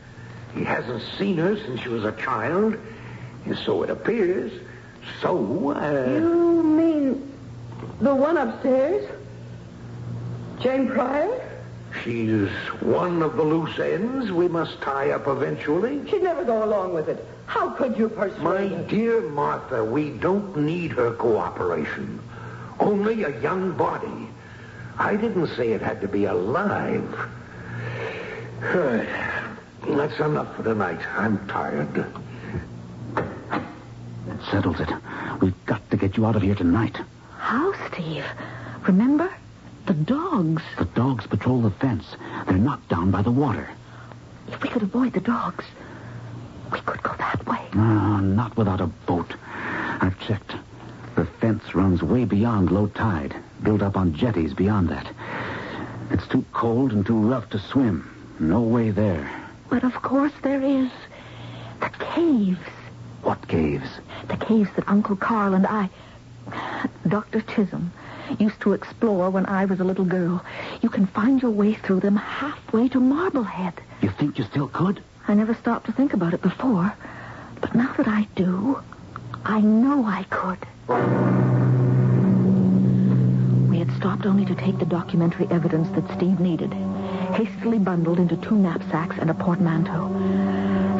He 0.53 0.64
hasn't 0.64 1.01
seen 1.18 1.38
her 1.38 1.57
since 1.57 1.80
she 1.82 1.89
was 1.89 2.03
a 2.03 2.11
child, 2.14 2.76
and 3.45 3.57
so 3.57 3.84
it 3.84 3.89
appears. 3.89 4.51
So, 5.22 5.72
uh, 5.72 6.20
You 6.20 6.64
mean 6.64 7.32
the 8.01 8.14
one 8.14 8.38
upstairs? 8.38 9.09
Jane 10.59 10.88
Pryor? 10.89 11.49
she's 12.03 12.49
one 12.82 13.22
of 13.22 13.36
the 13.36 13.43
loose 13.43 13.78
ends 13.80 14.32
we 14.32 14.47
must 14.47 14.82
tie 14.82 15.11
up 15.11 15.28
eventually. 15.28 16.01
She'd 16.09 16.24
never 16.24 16.43
go 16.43 16.64
along 16.64 16.93
with 16.93 17.07
it. 17.07 17.24
How 17.46 17.70
could 17.72 17.98
you 17.98 18.10
persuade 18.10 18.41
My 18.41 18.68
her? 18.78 18.84
dear 18.88 19.22
Martha, 19.22 19.84
we 19.84 20.10
don't 20.12 20.56
need 20.58 20.91
her 20.91 21.12
cooperation. 21.14 22.20
Only 22.80 23.24
a 23.24 23.39
young 23.41 23.72
body. 23.78 24.30
I 24.98 25.16
didn't 25.16 25.48
say 25.56 25.72
it 25.72 25.82
had 25.82 26.02
to 26.02 26.08
be 26.08 26.26
alive. 26.26 27.04
That's 28.62 30.20
enough 30.20 30.56
for 30.56 30.64
tonight. 30.64 31.02
I'm 31.18 31.46
tired. 31.48 31.94
That 33.16 34.44
settles 34.50 34.80
it. 34.80 34.89
We've 35.41 35.66
got 35.66 35.89
to 35.91 35.98
get 35.98 36.16
you 36.18 36.26
out 36.26 36.36
of 36.36 36.41
here 36.41 36.56
tonight. 36.56 36.98
How, 37.38 37.74
Steve? 37.91 38.26
Remember? 38.88 39.30
The 39.86 39.94
dogs. 39.94 40.64
The 40.78 40.86
dogs 40.86 41.28
patrol 41.28 41.62
the 41.62 41.72
fence. 41.72 42.06
They're 42.48 42.58
knocked 42.58 42.88
down 42.88 43.12
by 43.12 43.22
the 43.22 43.32
water. 43.32 43.70
If 44.48 44.62
we 44.64 44.70
could 44.70 44.84
avoid 44.84 45.14
the 45.14 45.20
dogs, 45.20 45.66
we 46.74 46.80
could 46.82 47.03
go 47.03 47.13
that 47.19 47.45
way. 47.45 47.59
Ah, 47.76 48.19
not 48.19 48.57
without 48.57 48.82
a 48.82 48.88
boat. 48.88 49.36
I've 50.01 50.19
checked. 50.19 50.55
The 51.15 51.26
fence 51.26 51.76
runs 51.76 52.01
way 52.01 52.26
beyond 52.26 52.71
low 52.71 52.88
tide, 52.88 53.36
built 53.61 53.84
up 53.84 53.95
on 53.95 54.15
jetties 54.15 54.55
beyond 54.55 54.89
that. 54.89 55.07
It's 56.09 56.28
too 56.28 56.43
cold 56.51 56.91
and 56.91 57.05
too 57.05 57.19
rough 57.19 57.49
to 57.51 57.59
swim. 57.59 58.09
No 58.39 58.61
way 58.61 58.89
there. 58.89 59.30
But 59.69 59.84
of 59.84 59.93
course 60.01 60.34
there 60.41 60.63
is. 60.63 60.89
The 61.80 61.89
caves. 61.99 62.57
What 63.21 63.47
caves? 63.47 63.89
The 64.28 64.38
caves 64.38 64.69
that 64.76 64.89
Uncle 64.89 65.15
Carl 65.15 65.53
and 65.53 65.67
I, 65.67 65.89
Dr. 67.07 67.41
Chisholm, 67.41 67.91
used 68.39 68.59
to 68.61 68.74
explore 68.74 69.30
when 69.30 69.45
I 69.45 69.65
was 69.65 69.80
a 69.80 69.84
little 69.84 70.05
girl. 70.05 70.43
You 70.82 70.89
can 70.89 71.05
find 71.05 71.39
your 71.39 71.51
way 71.51 71.76
through 71.76 71.99
them 71.99 72.15
halfway 72.15 72.89
to 72.89 72.99
Marblehead. 72.99 73.76
You 74.01 74.09
think 74.09 74.39
you 74.39 74.45
still 74.45 74.67
could? 74.67 75.03
I 75.28 75.34
never 75.34 75.53
stopped 75.53 75.86
to 75.86 75.93
think 75.93 76.13
about 76.13 76.34
it 76.34 76.41
before. 76.41 76.93
But 77.61 77.76
now 77.76 77.93
that 77.93 78.07
I 78.07 78.28
do, 78.36 78.82
I 79.45 79.61
know 79.61 80.03
I 80.05 80.24
could. 80.30 80.59
We 83.69 83.80
had 83.80 83.91
stopped 83.95 84.26
only 84.26 84.45
to 84.45 84.55
take 84.55 84.80
the 84.80 84.86
documentary 84.86 85.47
evidence 85.49 85.88
that 85.95 86.17
Steve 86.17 86.41
needed, 86.41 86.74
hastily 87.34 87.80
bundled 87.80 88.19
into 88.19 88.36
two 88.36 88.55
knapsacks 88.55 89.15
and 89.17 89.30
a 89.30 89.34
portmanteau. 89.34 90.09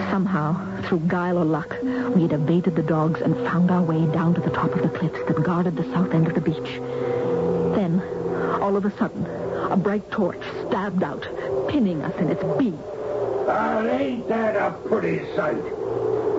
Somehow, 0.10 0.82
through 0.84 1.00
guile 1.08 1.38
or 1.38 1.46
luck, 1.46 1.76
we 2.16 2.22
had 2.22 2.32
evaded 2.32 2.78
the 2.78 2.84
dogs 2.84 3.20
and 3.20 3.36
found 3.46 3.72
our 3.72 3.84
way 3.84 4.06
down 4.14 4.34
to 4.36 4.42
the 4.42 4.50
top 4.52 4.74
of 4.74 4.82
the 4.82 4.98
cliffs 4.98 5.20
that 5.28 5.44
guarded 5.44 5.76
the 5.76 5.84
south 5.92 6.14
end 6.14 6.28
of 6.28 6.34
the 6.34 6.42
beach. 6.42 6.80
Then, 7.76 8.02
all 8.62 8.78
of 8.78 8.86
a 8.86 8.98
sudden, 8.98 9.26
a 9.70 9.76
bright 9.76 10.10
torch 10.12 10.42
stabbed 10.68 11.04
out, 11.04 11.28
pinning 11.68 12.02
us 12.04 12.16
in 12.20 12.30
its 12.30 12.44
beam. 12.58 12.80
Ah, 13.48 13.84
ain't 13.86 14.28
that 14.30 14.56
a 14.56 14.72
pretty 14.88 15.20
sight? 15.36 15.58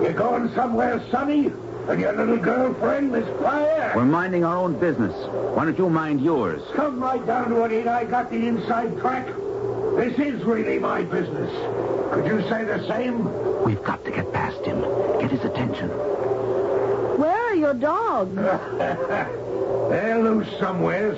You're 0.01 0.13
going 0.13 0.53
somewhere 0.53 1.01
sunny? 1.11 1.51
And 1.87 2.01
your 2.01 2.13
little 2.13 2.37
girlfriend, 2.37 3.11
Miss 3.11 3.25
Pryor? 3.37 3.93
We're 3.95 4.05
minding 4.05 4.43
our 4.43 4.57
own 4.57 4.79
business. 4.79 5.13
Why 5.53 5.65
don't 5.65 5.77
you 5.77 5.89
mind 5.89 6.21
yours? 6.21 6.61
Come 6.73 6.99
right 6.99 7.23
down 7.25 7.49
to 7.49 7.63
it, 7.63 7.71
ain't 7.71 7.87
I 7.87 8.05
got 8.05 8.31
the 8.31 8.47
inside 8.47 8.97
track? 8.99 9.27
This 9.95 10.17
is 10.17 10.43
really 10.43 10.79
my 10.79 11.03
business. 11.03 11.51
Could 12.11 12.25
you 12.25 12.41
say 12.49 12.63
the 12.65 12.85
same? 12.87 13.63
We've 13.63 13.83
got 13.83 14.03
to 14.05 14.11
get 14.11 14.33
past 14.33 14.65
him. 14.65 14.81
Get 15.19 15.31
his 15.31 15.43
attention. 15.45 15.89
Where 15.89 17.51
are 17.51 17.55
your 17.55 17.75
dogs? 17.75 18.35
They're 19.89 20.21
loose 20.21 20.47
somewheres. 20.59 21.17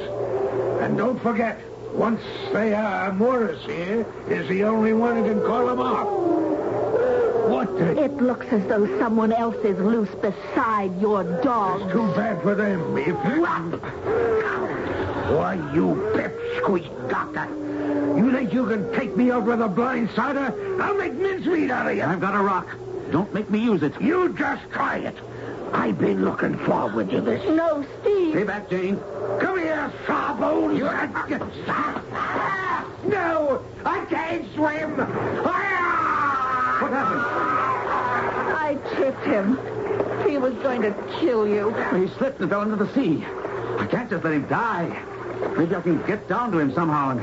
And 0.82 0.98
don't 0.98 1.20
forget, 1.20 1.60
once 1.94 2.22
they 2.54 2.74
are, 2.74 3.12
Morris 3.14 3.64
here 3.66 4.06
is 4.30 4.48
the 4.48 4.64
only 4.64 4.94
one 4.94 5.18
who 5.18 5.24
can 5.24 5.42
call 5.42 5.68
them 5.68 5.80
off. 5.80 6.08
What 7.50 7.78
the... 7.78 8.04
It 8.04 8.18
looks 8.18 8.46
as 8.48 8.66
though 8.68 8.86
someone 9.00 9.32
else 9.32 9.56
is 9.64 9.78
loose 9.80 10.14
beside 10.16 11.00
your 11.02 11.24
dog. 11.42 11.82
It's 11.82 11.92
Too 11.94 12.08
bad 12.14 12.42
for 12.42 12.56
them. 12.56 12.98
If 12.98 13.16
Why, 15.36 15.56
you 15.74 15.96
pipsqueak 16.14 17.10
doctor. 17.10 17.48
You 18.18 18.32
think 18.32 18.54
you 18.54 18.66
can 18.66 18.92
take 18.94 19.16
me 19.16 19.32
over 19.32 19.56
the 19.56 19.68
blind 19.68 20.10
sider? 20.16 20.54
I'll 20.82 20.96
make 20.96 21.14
mincemeat 21.14 21.72
out 21.72 21.90
of 21.90 21.96
you. 21.96 22.04
I've 22.04 22.20
got 22.20 22.36
a 22.36 22.44
rock. 22.44 22.68
Don't 23.12 23.34
make 23.34 23.50
me 23.50 23.60
use 23.60 23.84
it. 23.84 24.00
You 24.02 24.34
just 24.34 24.70
try 24.72 24.98
it. 24.98 25.16
I've 25.74 25.98
been 25.98 26.24
looking 26.26 26.58
forward 26.60 27.10
to 27.12 27.22
this. 27.22 27.44
No, 27.50 27.86
Steve. 28.02 28.34
Stay 28.34 28.44
back, 28.44 28.70
Jane. 28.70 29.00
Come 29.40 29.58
here, 29.60 29.92
sawbones. 30.06 30.78
You 30.78 30.86
No, 33.08 33.64
I 33.86 34.06
can't 34.10 34.54
swim. 34.54 34.96
Ah! 35.00 36.78
What 36.82 36.92
happened? 36.92 37.22
I 38.56 38.76
tripped 38.96 39.26
him. 39.26 39.58
He 40.28 40.38
was 40.38 40.54
going 40.56 40.82
to 40.82 40.92
kill 41.20 41.48
you. 41.48 41.72
He 41.96 42.08
slipped 42.18 42.42
and 42.42 42.50
fell 42.50 42.64
into 42.64 42.76
the 42.76 42.92
sea. 42.94 43.24
I 43.80 43.86
can't 43.90 44.10
just 44.10 44.24
let 44.24 44.34
him 44.34 44.48
die. 44.48 44.90
Maybe 45.58 45.76
I 45.76 45.82
can 45.82 46.02
get 46.06 46.28
down 46.28 46.52
to 46.52 46.60
him 46.60 46.74
somehow 46.74 47.12
and... 47.12 47.22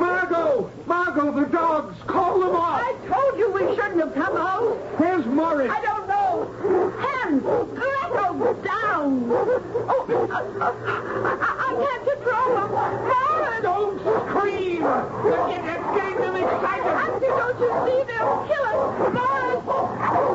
Margot! 0.00 0.70
Margot, 0.86 1.32
the 1.32 1.46
dogs! 1.46 1.96
Call 2.06 2.40
them 2.40 2.56
off! 2.56 2.80
I 2.82 2.94
told 3.06 3.38
you 3.38 3.50
we 3.52 3.60
shouldn't 3.76 4.00
have 4.00 4.14
come 4.14 4.36
out. 4.36 4.76
Where's 4.98 5.24
Morris? 5.26 5.70
I 5.70 5.80
don't 5.82 6.08
know. 6.08 6.11
Hands, 6.32 7.44
let 7.44 8.08
go 8.12 8.54
down. 8.64 9.10
Oh, 9.30 10.06
I, 10.30 10.40
I, 10.60 11.46
I 11.58 11.74
can't 11.84 12.02
control 12.08 12.48
them. 12.56 12.70
Morris! 12.72 13.60
Don't 13.62 13.96
scream! 14.00 14.80
You're 14.80 15.44
getting, 15.48 15.82
getting 15.94 16.20
them 16.22 16.36
excited! 16.36 16.88
Auntie, 16.88 17.26
don't 17.26 17.58
you 17.60 17.70
see 17.84 18.00
they'll 18.08 18.40
kill 18.48 18.64
us? 18.64 18.80
Morris! 19.12 19.62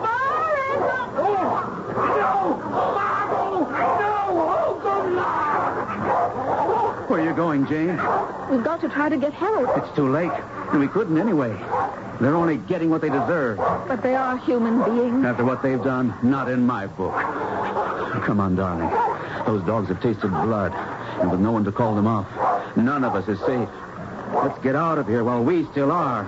Morris! 0.06 0.82
No! 1.98 2.34
Margot! 2.94 3.54
No! 4.00 4.22
Oh, 4.54 4.72
good 4.84 5.08
Lord! 5.16 7.10
Where 7.10 7.20
are 7.22 7.26
you 7.26 7.34
going, 7.34 7.66
Jane? 7.66 7.98
We've 8.52 8.64
got 8.64 8.82
to 8.82 8.90
try 8.90 9.10
to 9.10 9.18
get 9.18 9.34
help. 9.34 9.76
It's 9.78 9.96
too 9.96 10.10
late. 10.10 10.32
And 10.72 10.80
we 10.80 10.88
couldn't 10.88 11.18
anyway. 11.18 11.58
They're 12.20 12.36
only 12.36 12.58
getting 12.58 12.90
what 12.90 13.02
they 13.02 13.10
deserve. 13.10 13.58
But 13.58 14.02
they 14.02 14.16
are 14.16 14.38
human 14.38 14.84
beings. 14.84 15.26
After 15.26 15.46
what 15.46 15.62
they've 15.62 15.82
done, 15.84 16.14
not 16.24 16.50
in 16.50 16.66
my 16.66 16.88
book. 16.88 17.14
Come 18.24 18.40
on, 18.40 18.56
darling. 18.56 18.90
Those 19.46 19.64
dogs 19.64 19.90
have 19.90 20.02
tasted 20.02 20.30
blood. 20.30 20.74
And 21.22 21.32
with 21.32 21.40
no 21.40 21.52
one 21.52 21.64
to 21.66 21.72
call 21.72 21.96
them 21.96 22.08
off, 22.08 22.28
none 22.76 23.04
of 23.04 23.16
us 23.16 23.28
is 23.28 23.40
safe. 23.40 23.70
Let's 24.34 24.60
get 24.60 24.76
out 24.76 24.98
of 24.98 25.08
here 25.08 25.24
while 25.24 25.44
we 25.44 25.66
still 25.66 25.92
are. 25.92 26.26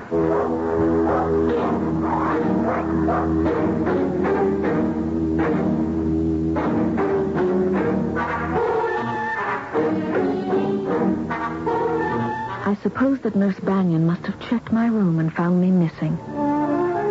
I 12.70 12.76
suppose 12.84 13.20
that 13.22 13.36
Nurse 13.36 13.60
Banyan 13.60 14.06
must 14.06 14.28
have 14.28 14.40
checked 14.48 14.72
my 14.72 14.86
room 14.86 15.18
and 15.18 15.34
found 15.34 15.60
me 15.60 15.72
missing. 15.72 16.16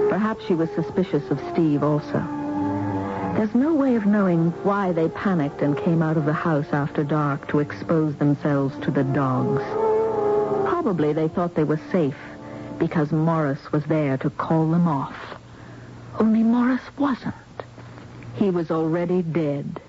Perhaps 0.08 0.46
she 0.46 0.54
was 0.54 0.70
suspicious 0.70 1.28
of 1.32 1.40
Steve 1.52 1.82
also. 1.82 2.20
There's 3.36 3.56
no 3.56 3.74
way 3.74 3.96
of 3.96 4.06
knowing 4.06 4.52
why 4.62 4.92
they 4.92 5.08
panicked 5.08 5.60
and 5.60 5.76
came 5.76 6.00
out 6.00 6.16
of 6.16 6.26
the 6.26 6.32
house 6.32 6.68
after 6.70 7.02
dark 7.02 7.48
to 7.48 7.58
expose 7.58 8.14
themselves 8.14 8.72
to 8.84 8.92
the 8.92 9.02
dogs. 9.02 9.64
Probably 10.68 11.12
they 11.12 11.26
thought 11.26 11.56
they 11.56 11.64
were 11.64 11.80
safe 11.90 12.14
because 12.78 13.10
Morris 13.10 13.72
was 13.72 13.84
there 13.86 14.16
to 14.18 14.30
call 14.30 14.70
them 14.70 14.86
off. 14.86 15.16
Only 16.20 16.44
Morris 16.44 16.82
wasn't. 16.96 17.34
He 18.36 18.50
was 18.50 18.70
already 18.70 19.22
dead. 19.22 19.80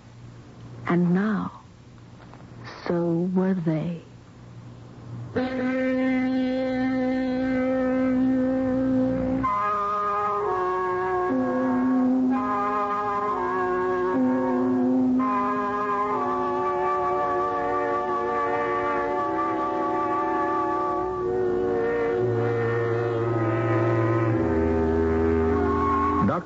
And 0.87 1.13
now, 1.13 1.61
so 2.87 3.29
were 3.35 3.53
they. 3.53 4.01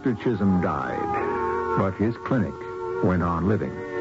Dr. 0.03 0.15
Chisholm 0.15 0.61
died, 0.61 1.77
but 1.77 1.93
his 1.95 2.17
clinic 2.17 2.53
went 3.03 3.23
on 3.23 3.47
living. 3.47 3.92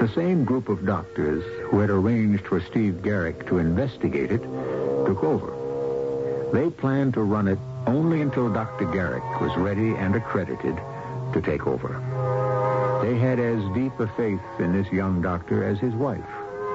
The 0.00 0.08
same 0.14 0.44
group 0.44 0.68
of 0.68 0.86
doctors 0.86 1.42
who 1.70 1.80
had 1.80 1.90
arranged 1.90 2.46
for 2.46 2.60
Steve 2.60 3.02
Garrick 3.02 3.48
to 3.48 3.58
investigate 3.58 4.30
it 4.30 4.42
took 5.06 5.24
over. 5.24 6.50
They 6.52 6.70
planned 6.70 7.14
to 7.14 7.22
run 7.22 7.48
it 7.48 7.58
only 7.84 8.22
until 8.22 8.48
Dr. 8.48 8.84
Garrick 8.92 9.40
was 9.40 9.56
ready 9.56 9.96
and 9.96 10.14
accredited 10.14 10.76
to 11.32 11.42
take 11.42 11.66
over. 11.66 12.00
They 13.02 13.18
had 13.18 13.40
as 13.40 13.60
deep 13.74 13.98
a 13.98 14.06
faith 14.16 14.40
in 14.60 14.72
this 14.72 14.90
young 14.92 15.20
doctor 15.20 15.64
as 15.64 15.80
his 15.80 15.94
wife, 15.94 16.30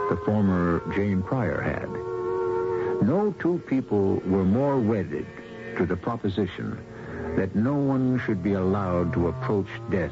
the 0.09 0.19
former 0.25 0.81
Jane 0.93 1.23
Pryor, 1.23 1.61
had. 1.61 1.89
No 3.07 3.33
two 3.39 3.61
people 3.67 4.15
were 4.25 4.43
more 4.43 4.77
wedded 4.77 5.25
to 5.77 5.85
the 5.85 5.95
proposition 5.95 6.77
that 7.37 7.55
no 7.55 7.73
one 7.73 8.19
should 8.19 8.43
be 8.43 8.53
allowed 8.53 9.13
to 9.13 9.29
approach 9.29 9.69
death 9.89 10.11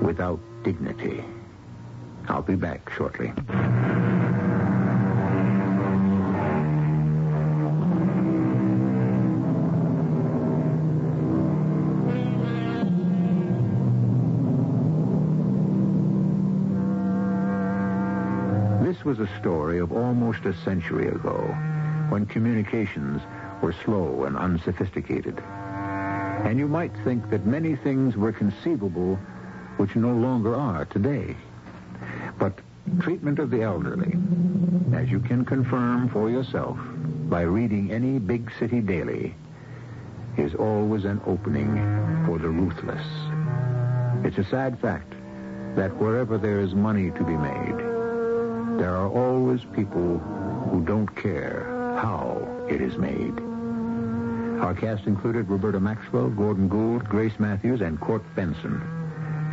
without 0.00 0.40
dignity. 0.62 1.22
I'll 2.28 2.42
be 2.42 2.56
back 2.56 2.90
shortly. 2.90 3.32
This 18.82 19.04
was 19.04 19.18
a 19.20 19.38
story 19.38 19.78
of 19.80 19.92
almost 19.92 20.44
a 20.44 20.54
century 20.64 21.08
ago 21.08 21.54
when 22.08 22.26
communications 22.26 23.22
were 23.60 23.74
slow 23.84 24.24
and 24.24 24.36
unsophisticated. 24.36 25.40
And 26.44 26.58
you 26.58 26.68
might 26.68 26.92
think 27.04 27.28
that 27.30 27.46
many 27.46 27.76
things 27.76 28.16
were 28.16 28.32
conceivable 28.32 29.16
which 29.76 29.96
no 29.96 30.12
longer 30.12 30.54
are 30.54 30.84
today. 30.84 31.36
But 32.38 32.58
treatment 33.00 33.38
of 33.38 33.50
the 33.50 33.62
elderly, 33.62 34.16
as 34.92 35.10
you 35.10 35.20
can 35.20 35.44
confirm 35.44 36.08
for 36.08 36.30
yourself 36.30 36.78
by 37.28 37.42
reading 37.42 37.90
any 37.90 38.18
big 38.18 38.50
city 38.58 38.80
daily, 38.80 39.34
is 40.36 40.54
always 40.54 41.04
an 41.04 41.20
opening 41.26 41.74
for 42.26 42.38
the 42.38 42.48
ruthless. 42.48 43.06
It's 44.24 44.38
a 44.38 44.50
sad 44.50 44.78
fact 44.80 45.12
that 45.76 45.96
wherever 45.96 46.38
there 46.38 46.60
is 46.60 46.74
money 46.74 47.10
to 47.10 47.24
be 47.24 47.36
made, 47.36 47.78
there 48.78 48.94
are 48.96 49.08
always 49.08 49.64
people 49.74 50.18
who 50.18 50.84
don't 50.84 51.14
care 51.16 51.64
how 52.00 52.66
it 52.68 52.80
is 52.80 52.96
made. 52.96 53.38
Our 54.60 54.74
cast 54.74 55.06
included 55.06 55.48
Roberta 55.48 55.80
Maxwell, 55.80 56.30
Gordon 56.30 56.68
Gould, 56.68 57.04
Grace 57.08 57.38
Matthews, 57.38 57.80
and 57.80 58.00
Court 58.00 58.22
Benson. 58.34 58.80